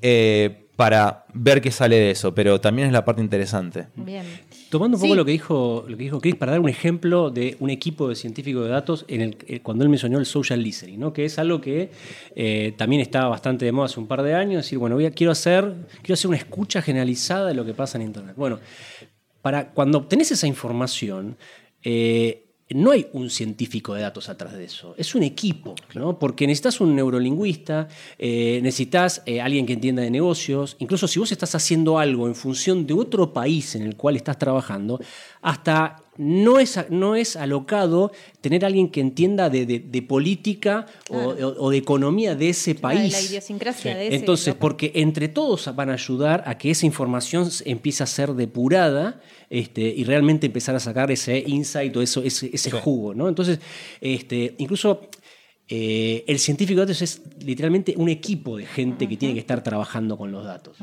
Eh, 0.00 0.61
para 0.76 1.26
ver 1.34 1.60
qué 1.60 1.70
sale 1.70 1.96
de 1.96 2.10
eso, 2.10 2.34
pero 2.34 2.60
también 2.60 2.88
es 2.88 2.92
la 2.92 3.04
parte 3.04 3.20
interesante. 3.20 3.88
Bien. 3.94 4.24
Tomando 4.70 4.96
un 4.96 5.02
poco 5.02 5.14
lo 5.14 5.24
que 5.24 5.32
dijo 5.32 5.84
lo 5.86 5.96
que 5.96 6.04
dijo 6.04 6.20
Chris, 6.20 6.34
para 6.34 6.52
dar 6.52 6.60
un 6.60 6.68
ejemplo 6.68 7.30
de 7.30 7.56
un 7.60 7.68
equipo 7.68 8.08
de 8.08 8.14
científicos 8.14 8.64
de 8.64 8.70
datos 8.70 9.04
en 9.08 9.20
el, 9.20 9.36
eh, 9.46 9.60
cuando 9.60 9.84
él 9.84 9.90
mencionó 9.90 10.18
el 10.18 10.24
social 10.24 10.62
listening, 10.62 10.98
¿no? 10.98 11.12
que 11.12 11.26
es 11.26 11.38
algo 11.38 11.60
que 11.60 11.90
eh, 12.34 12.72
también 12.78 13.02
estaba 13.02 13.28
bastante 13.28 13.66
de 13.66 13.72
moda 13.72 13.86
hace 13.86 14.00
un 14.00 14.06
par 14.06 14.22
de 14.22 14.34
años, 14.34 14.64
decir, 14.64 14.78
bueno, 14.78 14.96
voy 14.96 15.04
a, 15.04 15.10
quiero, 15.10 15.30
hacer, 15.30 15.74
quiero 16.00 16.14
hacer 16.14 16.28
una 16.28 16.38
escucha 16.38 16.80
generalizada 16.80 17.48
de 17.48 17.54
lo 17.54 17.66
que 17.66 17.74
pasa 17.74 17.98
en 17.98 18.04
Internet. 18.04 18.34
Bueno, 18.36 18.58
para 19.42 19.72
cuando 19.72 19.98
obtenés 19.98 20.30
esa 20.32 20.46
información, 20.46 21.36
eh, 21.82 22.46
no 22.74 22.90
hay 22.90 23.06
un 23.12 23.30
científico 23.30 23.94
de 23.94 24.02
datos 24.02 24.28
atrás 24.28 24.54
de 24.54 24.64
eso, 24.64 24.94
es 24.96 25.14
un 25.14 25.22
equipo, 25.22 25.74
¿no? 25.94 26.18
porque 26.18 26.46
necesitas 26.46 26.80
un 26.80 26.94
neurolingüista, 26.94 27.88
eh, 28.18 28.60
necesitas 28.62 29.22
eh, 29.26 29.40
alguien 29.40 29.66
que 29.66 29.72
entienda 29.72 30.02
de 30.02 30.10
negocios, 30.10 30.76
incluso 30.78 31.08
si 31.08 31.18
vos 31.18 31.32
estás 31.32 31.54
haciendo 31.54 31.98
algo 31.98 32.26
en 32.26 32.34
función 32.34 32.86
de 32.86 32.94
otro 32.94 33.32
país 33.32 33.74
en 33.74 33.82
el 33.82 33.96
cual 33.96 34.16
estás 34.16 34.38
trabajando, 34.38 35.00
hasta 35.40 36.02
no 36.16 36.58
es, 36.58 36.78
no 36.90 37.16
es 37.16 37.36
alocado 37.36 38.12
tener 38.40 38.64
alguien 38.64 38.90
que 38.90 39.00
entienda 39.00 39.48
de, 39.48 40.04
política 40.06 40.86
o, 41.08 41.70
de 41.70 41.76
economía 41.76 42.34
de 42.34 42.50
ese 42.50 42.74
país. 42.74 43.12
La 43.12 43.20
idiosincrasia 43.20 43.96
de 43.96 44.08
ese 44.08 44.16
Entonces, 44.16 44.54
porque 44.54 44.92
entre 44.94 45.28
todos 45.28 45.74
van 45.74 45.90
a 45.90 45.94
ayudar 45.94 46.44
a 46.46 46.58
que 46.58 46.70
esa 46.70 46.86
información 46.86 47.48
empiece 47.64 48.02
a 48.02 48.06
ser 48.06 48.34
depurada 48.34 49.20
este, 49.48 49.82
y 49.82 50.04
realmente 50.04 50.46
empezar 50.46 50.74
a 50.74 50.80
sacar 50.80 51.10
ese 51.10 51.38
insight 51.46 51.96
o 51.96 52.02
eso, 52.02 52.22
ese, 52.22 52.50
ese 52.52 52.70
jugo. 52.70 53.14
¿no? 53.14 53.28
Entonces, 53.28 53.58
este, 54.00 54.54
incluso 54.58 55.08
eh, 55.68 56.24
el 56.26 56.38
científico 56.38 56.80
de 56.80 56.86
datos 56.86 57.00
es 57.00 57.22
literalmente 57.42 57.94
un 57.96 58.10
equipo 58.10 58.58
de 58.58 58.66
gente 58.66 59.08
que 59.08 59.16
tiene 59.16 59.32
que 59.32 59.40
estar 59.40 59.62
trabajando 59.62 60.18
con 60.18 60.30
los 60.30 60.44
datos. 60.44 60.76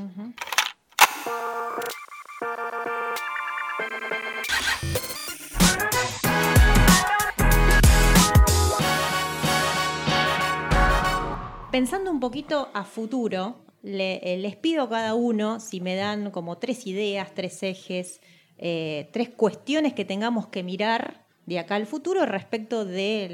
Pensando 11.79 12.11
un 12.11 12.19
poquito 12.19 12.67
a 12.73 12.83
futuro, 12.83 13.63
eh, 13.83 14.37
les 14.41 14.57
pido 14.57 14.83
a 14.83 14.89
cada 14.89 15.15
uno 15.15 15.61
si 15.61 15.79
me 15.79 15.95
dan 15.95 16.29
como 16.29 16.57
tres 16.57 16.85
ideas, 16.85 17.33
tres 17.33 17.63
ejes, 17.63 18.19
eh, 18.57 19.09
tres 19.13 19.29
cuestiones 19.29 19.93
que 19.93 20.03
tengamos 20.03 20.47
que 20.47 20.61
mirar 20.61 21.25
de 21.45 21.57
acá 21.57 21.75
al 21.75 21.85
futuro 21.85 22.25
respecto 22.25 22.83
de 22.83 23.33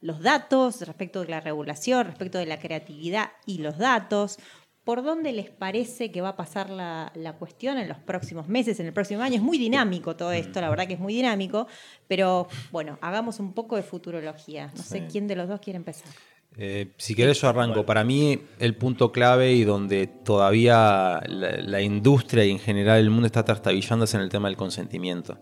los 0.00 0.20
datos, 0.22 0.80
respecto 0.80 1.20
de 1.20 1.28
la 1.28 1.40
regulación, 1.40 2.04
respecto 2.04 2.38
de 2.38 2.46
la 2.46 2.58
creatividad 2.58 3.30
y 3.46 3.58
los 3.58 3.78
datos. 3.78 4.40
¿Por 4.82 5.04
dónde 5.04 5.30
les 5.30 5.48
parece 5.50 6.10
que 6.10 6.20
va 6.20 6.30
a 6.30 6.36
pasar 6.36 6.68
la, 6.68 7.36
cuestión 7.38 7.78
en 7.78 7.88
los 7.88 7.98
próximos 7.98 8.48
meses, 8.48 8.80
en 8.80 8.86
el 8.86 8.92
próximo 8.92 9.22
año? 9.22 9.36
Es 9.36 9.40
muy 9.42 9.56
dinámico 9.56 10.16
todo 10.16 10.32
esto, 10.32 10.60
la 10.60 10.68
verdad 10.68 10.88
que 10.88 10.94
es 10.94 11.00
muy 11.00 11.14
dinámico, 11.14 11.68
pero 12.08 12.48
bueno, 12.72 12.98
hagamos 13.00 13.38
un 13.38 13.52
poco 13.52 13.76
de 13.76 13.84
futurología. 13.84 14.72
No 14.76 14.82
sé 14.82 15.06
quién 15.06 15.28
de 15.28 15.36
los 15.36 15.46
dos 15.46 15.60
quiere 15.60 15.76
empezar. 15.76 16.10
Eh, 16.58 16.92
si 16.98 17.14
querés 17.14 17.40
yo 17.40 17.48
arranco. 17.48 17.86
Para 17.86 18.04
mí 18.04 18.38
el 18.58 18.76
punto 18.76 19.10
clave 19.12 19.52
y 19.52 19.64
donde 19.64 20.06
todavía 20.06 21.22
la, 21.26 21.80
industria 21.80 22.44
y 22.44 22.50
en 22.50 22.58
general 22.58 23.00
el 23.00 23.10
mundo 23.10 23.26
está 23.26 23.44
trastabillando 23.44 24.04
es 24.04 24.14
en 24.14 24.20
el 24.20 24.28
tema 24.28 24.48
del 24.48 24.56
consentimiento. 24.56 25.38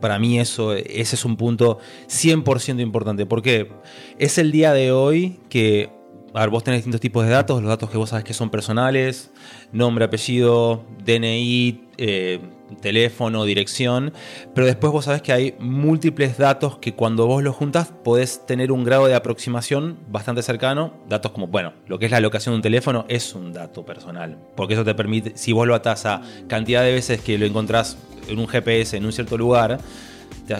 Para 0.00 0.18
mí 0.18 0.38
eso, 0.38 0.74
ese 0.74 1.16
es 1.16 1.24
un 1.24 1.36
punto 1.36 1.78
100% 2.08 2.80
importante, 2.80 3.26
porque 3.26 3.70
es 4.18 4.38
el 4.38 4.52
día 4.52 4.72
de 4.72 4.92
hoy 4.92 5.40
que, 5.48 5.90
a 6.34 6.40
ver, 6.40 6.50
vos 6.50 6.62
tenés 6.62 6.78
distintos 6.78 7.00
tipos 7.00 7.24
de 7.24 7.30
datos, 7.30 7.60
los 7.60 7.68
datos 7.68 7.90
que 7.90 7.98
vos 7.98 8.10
sabes 8.10 8.24
que 8.24 8.32
son 8.32 8.48
personales, 8.48 9.32
nombre, 9.72 10.04
apellido, 10.04 10.84
DNI, 11.04 11.88
eh, 11.98 12.38
teléfono, 12.76 13.44
dirección, 13.44 14.12
pero 14.54 14.66
después 14.66 14.92
vos 14.92 15.06
sabés 15.06 15.22
que 15.22 15.32
hay 15.32 15.54
múltiples 15.58 16.38
datos 16.38 16.78
que 16.78 16.94
cuando 16.94 17.26
vos 17.26 17.42
los 17.42 17.56
juntas 17.56 17.92
podés 18.04 18.46
tener 18.46 18.72
un 18.72 18.84
grado 18.84 19.06
de 19.06 19.14
aproximación 19.14 19.98
bastante 20.08 20.42
cercano. 20.42 20.94
Datos 21.08 21.32
como, 21.32 21.46
bueno, 21.46 21.72
lo 21.86 21.98
que 21.98 22.06
es 22.06 22.10
la 22.10 22.20
locación 22.20 22.54
de 22.54 22.56
un 22.56 22.62
teléfono 22.62 23.04
es 23.08 23.34
un 23.34 23.52
dato 23.52 23.84
personal, 23.84 24.38
porque 24.56 24.74
eso 24.74 24.84
te 24.84 24.94
permite, 24.94 25.32
si 25.36 25.52
vos 25.52 25.66
lo 25.66 25.74
atás 25.74 26.06
a 26.06 26.22
cantidad 26.48 26.82
de 26.82 26.92
veces 26.92 27.20
que 27.20 27.38
lo 27.38 27.46
encontrás 27.46 27.96
en 28.28 28.38
un 28.38 28.46
GPS 28.46 28.96
en 28.96 29.04
un 29.04 29.12
cierto 29.12 29.38
lugar, 29.38 29.78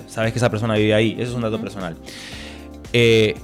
sabés 0.07 0.33
que 0.33 0.39
esa 0.39 0.51
persona 0.51 0.75
vive 0.75 0.95
ahí, 0.95 1.13
eso 1.19 1.31
es 1.31 1.35
un 1.35 1.43
dato 1.43 1.61
personal. 1.61 1.97
Eh, 2.93 3.35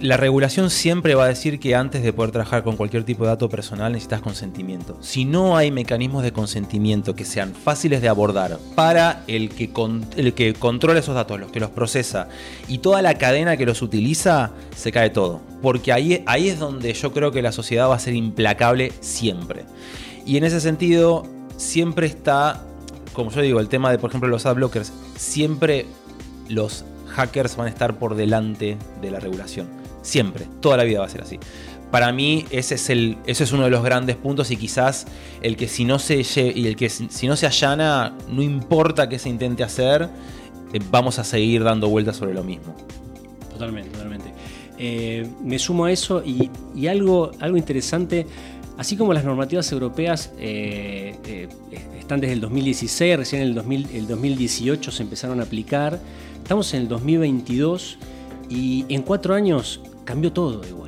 la 0.00 0.16
regulación 0.16 0.70
siempre 0.70 1.14
va 1.14 1.24
a 1.24 1.28
decir 1.28 1.58
que 1.58 1.74
antes 1.74 2.02
de 2.02 2.12
poder 2.12 2.30
trabajar 2.30 2.62
con 2.62 2.76
cualquier 2.76 3.04
tipo 3.04 3.24
de 3.24 3.30
dato 3.30 3.48
personal 3.48 3.92
necesitas 3.92 4.20
consentimiento. 4.20 4.96
Si 5.00 5.24
no 5.24 5.56
hay 5.56 5.72
mecanismos 5.72 6.22
de 6.22 6.32
consentimiento 6.32 7.16
que 7.16 7.24
sean 7.24 7.52
fáciles 7.52 8.00
de 8.00 8.08
abordar 8.08 8.58
para 8.76 9.24
el 9.26 9.48
que, 9.48 9.70
el 10.16 10.34
que 10.34 10.54
controla 10.54 11.00
esos 11.00 11.16
datos, 11.16 11.40
los 11.40 11.50
que 11.50 11.58
los 11.58 11.70
procesa 11.70 12.28
y 12.68 12.78
toda 12.78 13.02
la 13.02 13.14
cadena 13.14 13.56
que 13.56 13.66
los 13.66 13.82
utiliza, 13.82 14.52
se 14.74 14.92
cae 14.92 15.10
todo. 15.10 15.40
Porque 15.62 15.92
ahí, 15.92 16.22
ahí 16.26 16.48
es 16.48 16.60
donde 16.60 16.92
yo 16.92 17.12
creo 17.12 17.32
que 17.32 17.42
la 17.42 17.50
sociedad 17.50 17.88
va 17.88 17.96
a 17.96 18.00
ser 18.00 18.14
implacable 18.14 18.92
siempre. 19.00 19.64
Y 20.24 20.36
en 20.36 20.44
ese 20.44 20.60
sentido, 20.60 21.24
siempre 21.56 22.06
está, 22.06 22.62
como 23.12 23.30
yo 23.30 23.40
digo, 23.40 23.58
el 23.58 23.68
tema 23.68 23.90
de, 23.90 23.98
por 23.98 24.10
ejemplo, 24.10 24.28
los 24.28 24.46
adblockers, 24.46 24.92
siempre 25.16 25.86
los 26.48 26.84
hackers 27.16 27.56
van 27.56 27.66
a 27.66 27.70
estar 27.70 27.98
por 27.98 28.14
delante 28.14 28.76
de 29.00 29.10
la 29.10 29.18
regulación. 29.18 29.66
Siempre, 30.02 30.46
toda 30.60 30.76
la 30.76 30.84
vida 30.84 31.00
va 31.00 31.06
a 31.06 31.08
ser 31.08 31.22
así. 31.22 31.40
Para 31.90 32.12
mí 32.12 32.44
ese 32.50 32.74
es, 32.74 32.90
el, 32.90 33.16
ese 33.26 33.44
es 33.44 33.52
uno 33.52 33.64
de 33.64 33.70
los 33.70 33.82
grandes 33.82 34.16
puntos 34.16 34.50
y 34.50 34.56
quizás 34.56 35.06
el 35.40 35.56
que 35.56 35.68
si 35.68 35.84
no 35.84 35.98
se, 35.98 36.22
y 36.54 36.66
el 36.66 36.76
que 36.76 36.90
si 36.90 37.26
no 37.26 37.36
se 37.36 37.46
allana, 37.46 38.12
no 38.28 38.42
importa 38.42 39.08
qué 39.08 39.18
se 39.18 39.28
intente 39.28 39.64
hacer, 39.64 40.08
eh, 40.72 40.80
vamos 40.90 41.18
a 41.18 41.24
seguir 41.24 41.64
dando 41.64 41.88
vueltas 41.88 42.16
sobre 42.16 42.34
lo 42.34 42.44
mismo. 42.44 42.74
Totalmente, 43.50 43.90
totalmente. 43.90 44.32
Eh, 44.78 45.26
me 45.42 45.58
sumo 45.58 45.86
a 45.86 45.92
eso 45.92 46.22
y, 46.22 46.50
algo, 46.86 47.30
algo 47.40 47.56
interesante, 47.56 48.26
así 48.76 48.96
como 48.96 49.12
las 49.12 49.24
normativas 49.24 49.70
europeas 49.72 50.32
eh, 50.38 51.48
están 51.98 52.20
desde 52.20 52.34
el 52.34 52.40
2016, 52.40 53.16
recién 53.16 53.42
en 53.42 53.48
el, 53.48 53.86
el 53.94 54.06
2018 54.06 54.90
se 54.90 55.02
empezaron 55.02 55.40
a 55.40 55.44
aplicar, 55.44 56.00
estamos 56.42 56.72
en 56.74 56.82
el 56.82 56.88
2022 56.88 57.98
y 58.48 58.84
en 58.88 59.02
cuatro 59.02 59.34
años 59.34 59.80
cambió 60.04 60.32
todo 60.32 60.66
igual. 60.66 60.86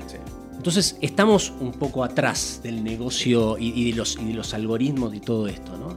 Entonces 0.59 0.99
estamos 1.01 1.53
un 1.61 1.73
poco 1.73 2.03
atrás 2.03 2.61
del 2.63 2.83
negocio 2.83 3.57
y, 3.59 3.91
de, 3.91 3.97
los, 3.97 4.19
y 4.21 4.25
de 4.27 4.35
los 4.35 4.53
algoritmos 4.55 5.15
y 5.15 5.21
todo 5.21 5.47
esto. 5.47 5.79
¿no? 5.79 5.97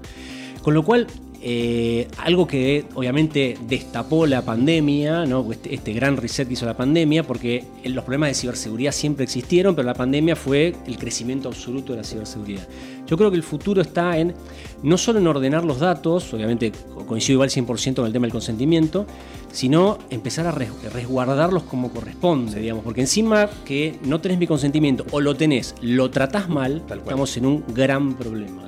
Con 0.61 0.75
lo 0.75 0.85
cual 0.85 1.07
eh, 1.43 2.07
algo 2.17 2.45
que 2.45 2.85
obviamente 2.93 3.57
destapó 3.67 4.27
la 4.27 4.43
pandemia, 4.43 5.25
¿no? 5.25 5.51
este, 5.51 5.73
este, 5.73 5.91
gran 5.93 6.17
reset 6.17 6.47
que 6.47 6.53
hizo 6.53 6.67
la 6.67 6.77
pandemia, 6.77 7.23
porque 7.23 7.63
los 7.83 8.03
problemas 8.03 8.29
de 8.29 8.35
ciberseguridad 8.35 8.91
siempre 8.91 9.23
existieron, 9.23 9.73
pero 9.73 9.85
la 9.85 9.95
pandemia 9.95 10.35
fue 10.35 10.75
el 10.85 10.97
crecimiento 10.99 11.49
absoluto 11.49 11.93
de 11.93 11.99
la 11.99 12.03
ciberseguridad. 12.03 12.67
Yo 13.07 13.17
creo 13.17 13.31
que 13.31 13.37
el 13.37 13.43
futuro 13.43 13.81
está 13.81 14.17
en 14.17 14.35
no 14.83 14.97
solo 14.97 15.19
en 15.19 15.27
ordenar 15.27 15.63
los 15.63 15.79
datos, 15.79 16.31
obviamente 16.33 16.71
coincido 17.07 17.37
igual 17.37 17.49
100% 17.49 17.95
con 17.95 18.05
el 18.05 18.13
tema 18.13 18.25
del 18.25 18.31
consentimiento, 18.31 19.05
sino 19.51 19.97
empezar 20.09 20.45
a 20.47 20.51
resguardarlos 20.51 21.63
como 21.63 21.91
corresponde, 21.91 22.59
digamos, 22.59 22.83
porque 22.83 23.01
encima 23.01 23.49
que 23.65 23.97
no 24.03 24.21
tenés 24.21 24.37
mi 24.37 24.47
consentimiento 24.47 25.05
o 25.11 25.19
lo 25.19 25.35
tenés, 25.35 25.75
lo 25.81 26.09
tratás 26.11 26.49
mal, 26.49 26.83
estamos 26.87 27.35
en 27.35 27.45
un 27.47 27.63
gran 27.73 28.13
problema. 28.13 28.61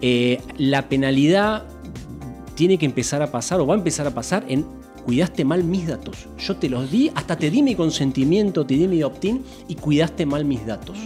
Eh, 0.00 0.40
la 0.58 0.88
penalidad 0.88 1.64
tiene 2.62 2.78
que 2.78 2.86
empezar 2.86 3.20
a 3.22 3.26
pasar 3.32 3.58
o 3.58 3.66
va 3.66 3.74
a 3.74 3.76
empezar 3.76 4.06
a 4.06 4.12
pasar 4.12 4.44
en 4.46 4.64
cuidaste 5.04 5.44
mal 5.44 5.64
mis 5.64 5.86
datos. 5.86 6.28
Yo 6.38 6.56
te 6.56 6.68
los 6.68 6.90
di, 6.90 7.10
hasta 7.14 7.36
te 7.36 7.50
di 7.50 7.62
mi 7.62 7.74
consentimiento, 7.74 8.64
te 8.64 8.74
di 8.74 8.88
mi 8.88 9.02
opt-in 9.02 9.42
y 9.68 9.74
cuidaste 9.74 10.26
mal 10.26 10.44
mis 10.44 10.66
datos. 10.66 10.98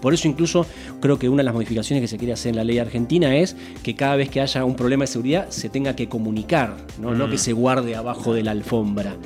Por 0.00 0.14
eso 0.14 0.28
incluso 0.28 0.66
creo 1.00 1.18
que 1.18 1.28
una 1.28 1.38
de 1.38 1.44
las 1.44 1.54
modificaciones 1.54 2.02
que 2.02 2.08
se 2.08 2.18
quiere 2.18 2.32
hacer 2.32 2.50
en 2.50 2.56
la 2.56 2.64
ley 2.64 2.78
argentina 2.78 3.34
es 3.36 3.56
que 3.82 3.94
cada 3.94 4.16
vez 4.16 4.28
que 4.28 4.40
haya 4.40 4.64
un 4.64 4.76
problema 4.76 5.04
de 5.04 5.08
seguridad 5.08 5.48
se 5.50 5.68
tenga 5.68 5.96
que 5.96 6.08
comunicar, 6.08 6.76
no, 7.00 7.14
no 7.14 7.28
que 7.28 7.36
mm. 7.36 7.38
se 7.38 7.52
guarde 7.52 7.96
abajo 7.96 8.34
de 8.34 8.42
la 8.42 8.50
alfombra. 8.50 9.16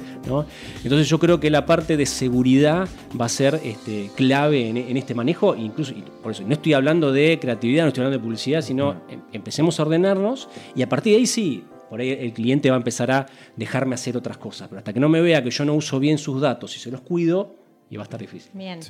Entonces 0.84 1.08
yo 1.08 1.18
creo 1.18 1.40
que 1.40 1.50
la 1.50 1.66
parte 1.66 1.96
de 1.96 2.06
seguridad 2.06 2.88
va 3.18 3.26
a 3.26 3.28
ser 3.28 3.60
este, 3.64 4.10
clave 4.14 4.68
en, 4.68 4.96
este 4.96 5.14
manejo, 5.14 5.56
incluso, 5.56 5.94
por 6.22 6.32
eso 6.32 6.44
no 6.46 6.52
estoy 6.52 6.74
hablando 6.74 7.12
de 7.12 7.38
creatividad, 7.40 7.84
no 7.84 7.88
estoy 7.88 8.02
hablando 8.02 8.18
de 8.18 8.24
publicidad, 8.24 8.62
sino 8.62 8.92
mm. 8.92 9.12
em, 9.12 9.20
empecemos 9.32 9.80
a 9.80 9.82
ordenarnos 9.82 10.48
y 10.76 10.82
a 10.82 10.88
partir 10.88 11.14
de 11.14 11.18
ahí 11.20 11.26
sí, 11.26 11.64
por 11.90 12.00
ahí 12.00 12.10
el 12.10 12.32
cliente 12.32 12.70
va 12.70 12.76
a 12.76 12.78
empezar 12.78 13.10
a 13.10 13.26
dejarme 13.56 13.96
hacer 13.96 14.16
otras 14.16 14.38
cosas. 14.38 14.68
Pero 14.68 14.78
hasta 14.78 14.92
que 14.92 15.00
no 15.00 15.08
me 15.08 15.20
vea 15.20 15.42
que 15.42 15.50
yo 15.50 15.64
no 15.64 15.74
uso 15.74 15.98
bien 15.98 16.16
sus 16.16 16.40
datos 16.40 16.74
y 16.76 16.78
se 16.78 16.90
los 16.90 17.00
cuido, 17.00 17.56
y 17.90 17.96
va 17.96 18.04
a 18.04 18.04
estar 18.04 18.20
difícil. 18.20 18.52
Bien. 18.54 18.80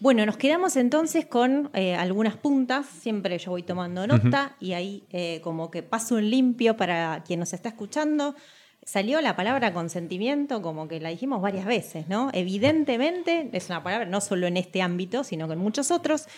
Bueno, 0.00 0.26
nos 0.26 0.36
quedamos 0.36 0.76
entonces 0.76 1.26
con 1.26 1.70
eh, 1.74 1.94
algunas 1.94 2.36
puntas. 2.36 2.86
Siempre 2.86 3.38
yo 3.38 3.50
voy 3.50 3.62
tomando 3.62 4.06
nota 4.06 4.56
y 4.58 4.72
ahí 4.72 5.04
eh, 5.10 5.40
como 5.42 5.70
que 5.70 5.82
paso 5.82 6.16
un 6.16 6.28
limpio 6.28 6.76
para 6.76 7.22
quien 7.24 7.40
nos 7.40 7.52
está 7.52 7.68
escuchando. 7.68 8.34
Salió 8.82 9.20
la 9.20 9.36
palabra 9.36 9.72
consentimiento 9.72 10.62
como 10.62 10.86
que 10.88 11.00
la 11.00 11.10
dijimos 11.10 11.42
varias 11.42 11.66
veces, 11.66 12.08
¿no? 12.08 12.30
Evidentemente 12.32 13.50
es 13.52 13.68
una 13.68 13.82
palabra 13.82 14.06
no 14.06 14.20
solo 14.20 14.46
en 14.46 14.56
este 14.56 14.80
ámbito, 14.80 15.24
sino 15.24 15.46
que 15.46 15.54
en 15.54 15.58
muchos 15.58 15.90
otros, 15.90 16.28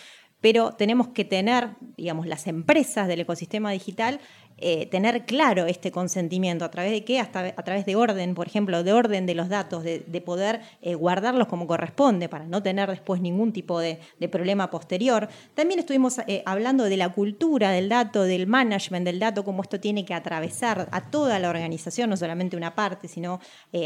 pero 0.41 0.71
tenemos 0.71 1.09
que 1.09 1.25
tener, 1.25 1.71
digamos, 1.97 2.27
las 2.27 2.47
empresas 2.47 3.07
del 3.07 3.19
ecosistema 3.19 3.71
digital 3.71 4.19
eh, 4.61 4.87
tener 4.87 5.25
claro 5.25 5.65
este 5.65 5.91
consentimiento, 5.91 6.65
a 6.65 6.71
través 6.71 6.91
de 6.91 7.03
qué, 7.03 7.19
hasta 7.19 7.53
a 7.55 7.63
través 7.63 7.85
de 7.85 7.95
orden, 7.95 8.35
por 8.35 8.47
ejemplo, 8.47 8.83
de 8.83 8.91
orden 8.91 9.25
de 9.25 9.33
los 9.33 9.47
datos, 9.47 9.83
de, 9.83 9.99
poder 10.25 10.61
eh, 10.81 10.95
guardarlos 10.95 11.47
como 11.47 11.65
corresponde 11.65 12.27
para 12.27 12.45
no 12.45 12.61
tener 12.61 12.89
después 12.89 13.21
ningún 13.21 13.53
tipo 13.53 13.79
de, 13.79 13.99
problema 14.29 14.69
posterior. 14.69 15.29
También 15.55 15.79
estuvimos 15.79 16.19
eh, 16.27 16.43
hablando 16.45 16.83
de 16.83 16.97
la 16.97 17.09
cultura 17.09 17.71
del 17.71 17.89
dato, 17.89 18.23
del 18.23 18.47
management 18.47 19.05
del 19.05 19.19
dato, 19.19 19.43
cómo 19.43 19.61
esto 19.61 19.79
tiene 19.79 20.03
que 20.03 20.13
atravesar 20.13 20.89
a 20.91 21.09
toda 21.09 21.39
la 21.39 21.49
organización, 21.49 22.09
no 22.09 22.17
solamente 22.17 22.57
una 22.57 22.75
parte, 22.75 23.07
sino 23.07 23.39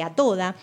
a 0.03 0.15
toda. 0.15 0.55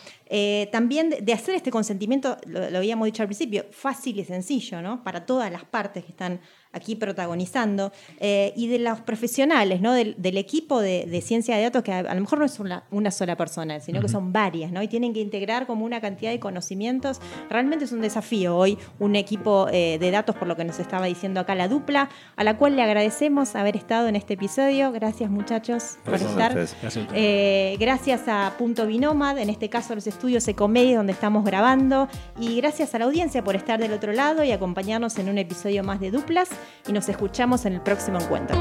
también 0.73 1.11
de, 1.21 1.33
hacer 1.33 1.55
este 1.55 1.71
consentimiento, 1.71 2.37
lo, 2.47 2.69
lo 2.69 2.79
habíamos 2.79 3.07
dicho 3.07 3.23
al 3.23 3.29
principio, 3.29 3.65
fácil 3.71 4.19
y 4.19 4.25
sencillo, 4.25 4.83
¿no? 4.83 5.05
Para 5.05 5.25
todas 5.25 5.51
las 5.51 5.65
partes 5.65 6.05
que 6.05 6.11
están 6.11 6.41
aquí 6.73 6.95
protagonizando, 6.95 7.93
eh, 8.19 8.53
y 8.57 8.69
de 8.69 8.79
los 8.79 9.01
profesionales, 9.01 9.81
¿no? 9.81 9.93
del, 9.93 10.17
equipo 10.37 10.81
de, 10.81 11.21
ciencia 11.21 11.57
de 11.57 11.65
datos, 11.65 11.83
que 11.83 11.93
a, 11.93 12.15
lo 12.15 12.21
mejor 12.21 12.39
no 12.39 12.45
es 12.45 12.61
una, 12.61 13.11
sola 13.11 13.37
persona, 13.37 13.81
sino 13.81 14.01
que 14.01 14.09
son 14.09 14.33
varias, 14.33 14.71
¿no? 14.71 14.83
y 14.83 14.89
tienen 14.89 15.13
que 15.13 15.21
integrar 15.21 15.67
como 15.67 15.85
una 15.85 16.01
cantidad 16.01 16.31
de 16.31 16.39
conocimientos. 16.39 17.21
Realmente 17.49 17.85
es 17.85 17.93
un 17.93 18.01
desafío 18.01 18.57
hoy 18.57 18.79
un 18.99 19.17
equipo 19.17 19.67
eh, 19.73 19.99
de 19.99 20.11
datos, 20.11 20.37
por 20.37 20.47
lo 20.47 20.57
que 20.57 20.65
nos 20.65 20.79
estaba 20.79 21.07
diciendo 21.07 21.41
acá 21.41 21.55
la 21.55 21.69
dupla, 21.69 22.09
a 22.37 22.45
la 22.45 22.57
cual 22.57 22.77
le 22.77 22.83
agradecemos 22.83 23.57
haber 23.57 23.77
estado 23.77 24.09
en 24.09 24.17
este 24.17 24.35
episodio. 24.35 24.93
Gracias 24.93 25.31
muchachos 25.31 25.99
por 26.05 26.15
estar. 26.15 26.55
Gracias. 26.55 27.09
Eh, 27.15 27.77
gracias 27.81 28.23
a 28.29 28.55
Punto 28.59 28.87
Binomad, 28.87 29.39
en 29.39 29.51
este 29.51 29.69
caso 29.69 29.95
los 29.95 30.07
estudios 30.07 30.47
Ecomedia 30.47 30.97
donde 30.97 31.13
estamos 31.13 31.45
grabando, 31.45 32.09
y 32.39 32.57
gracias 32.57 32.95
a 32.95 32.99
la 32.99 33.07
audiencia 33.07 33.43
por 33.43 33.57
estar 33.57 33.81
del 33.81 33.93
otro 33.93 34.13
lado 34.13 34.45
y 34.45 34.53
acompañarnos 34.53 35.19
en 35.19 35.29
un 35.29 35.39
episodio 35.39 35.83
más 35.83 36.01
de 36.01 36.11
Duplas 36.11 36.49
y 36.87 36.93
nos 36.93 37.09
escuchamos 37.09 37.65
en 37.67 37.75
el 37.75 37.81
próximo 37.81 38.19
encuentro. 38.19 38.57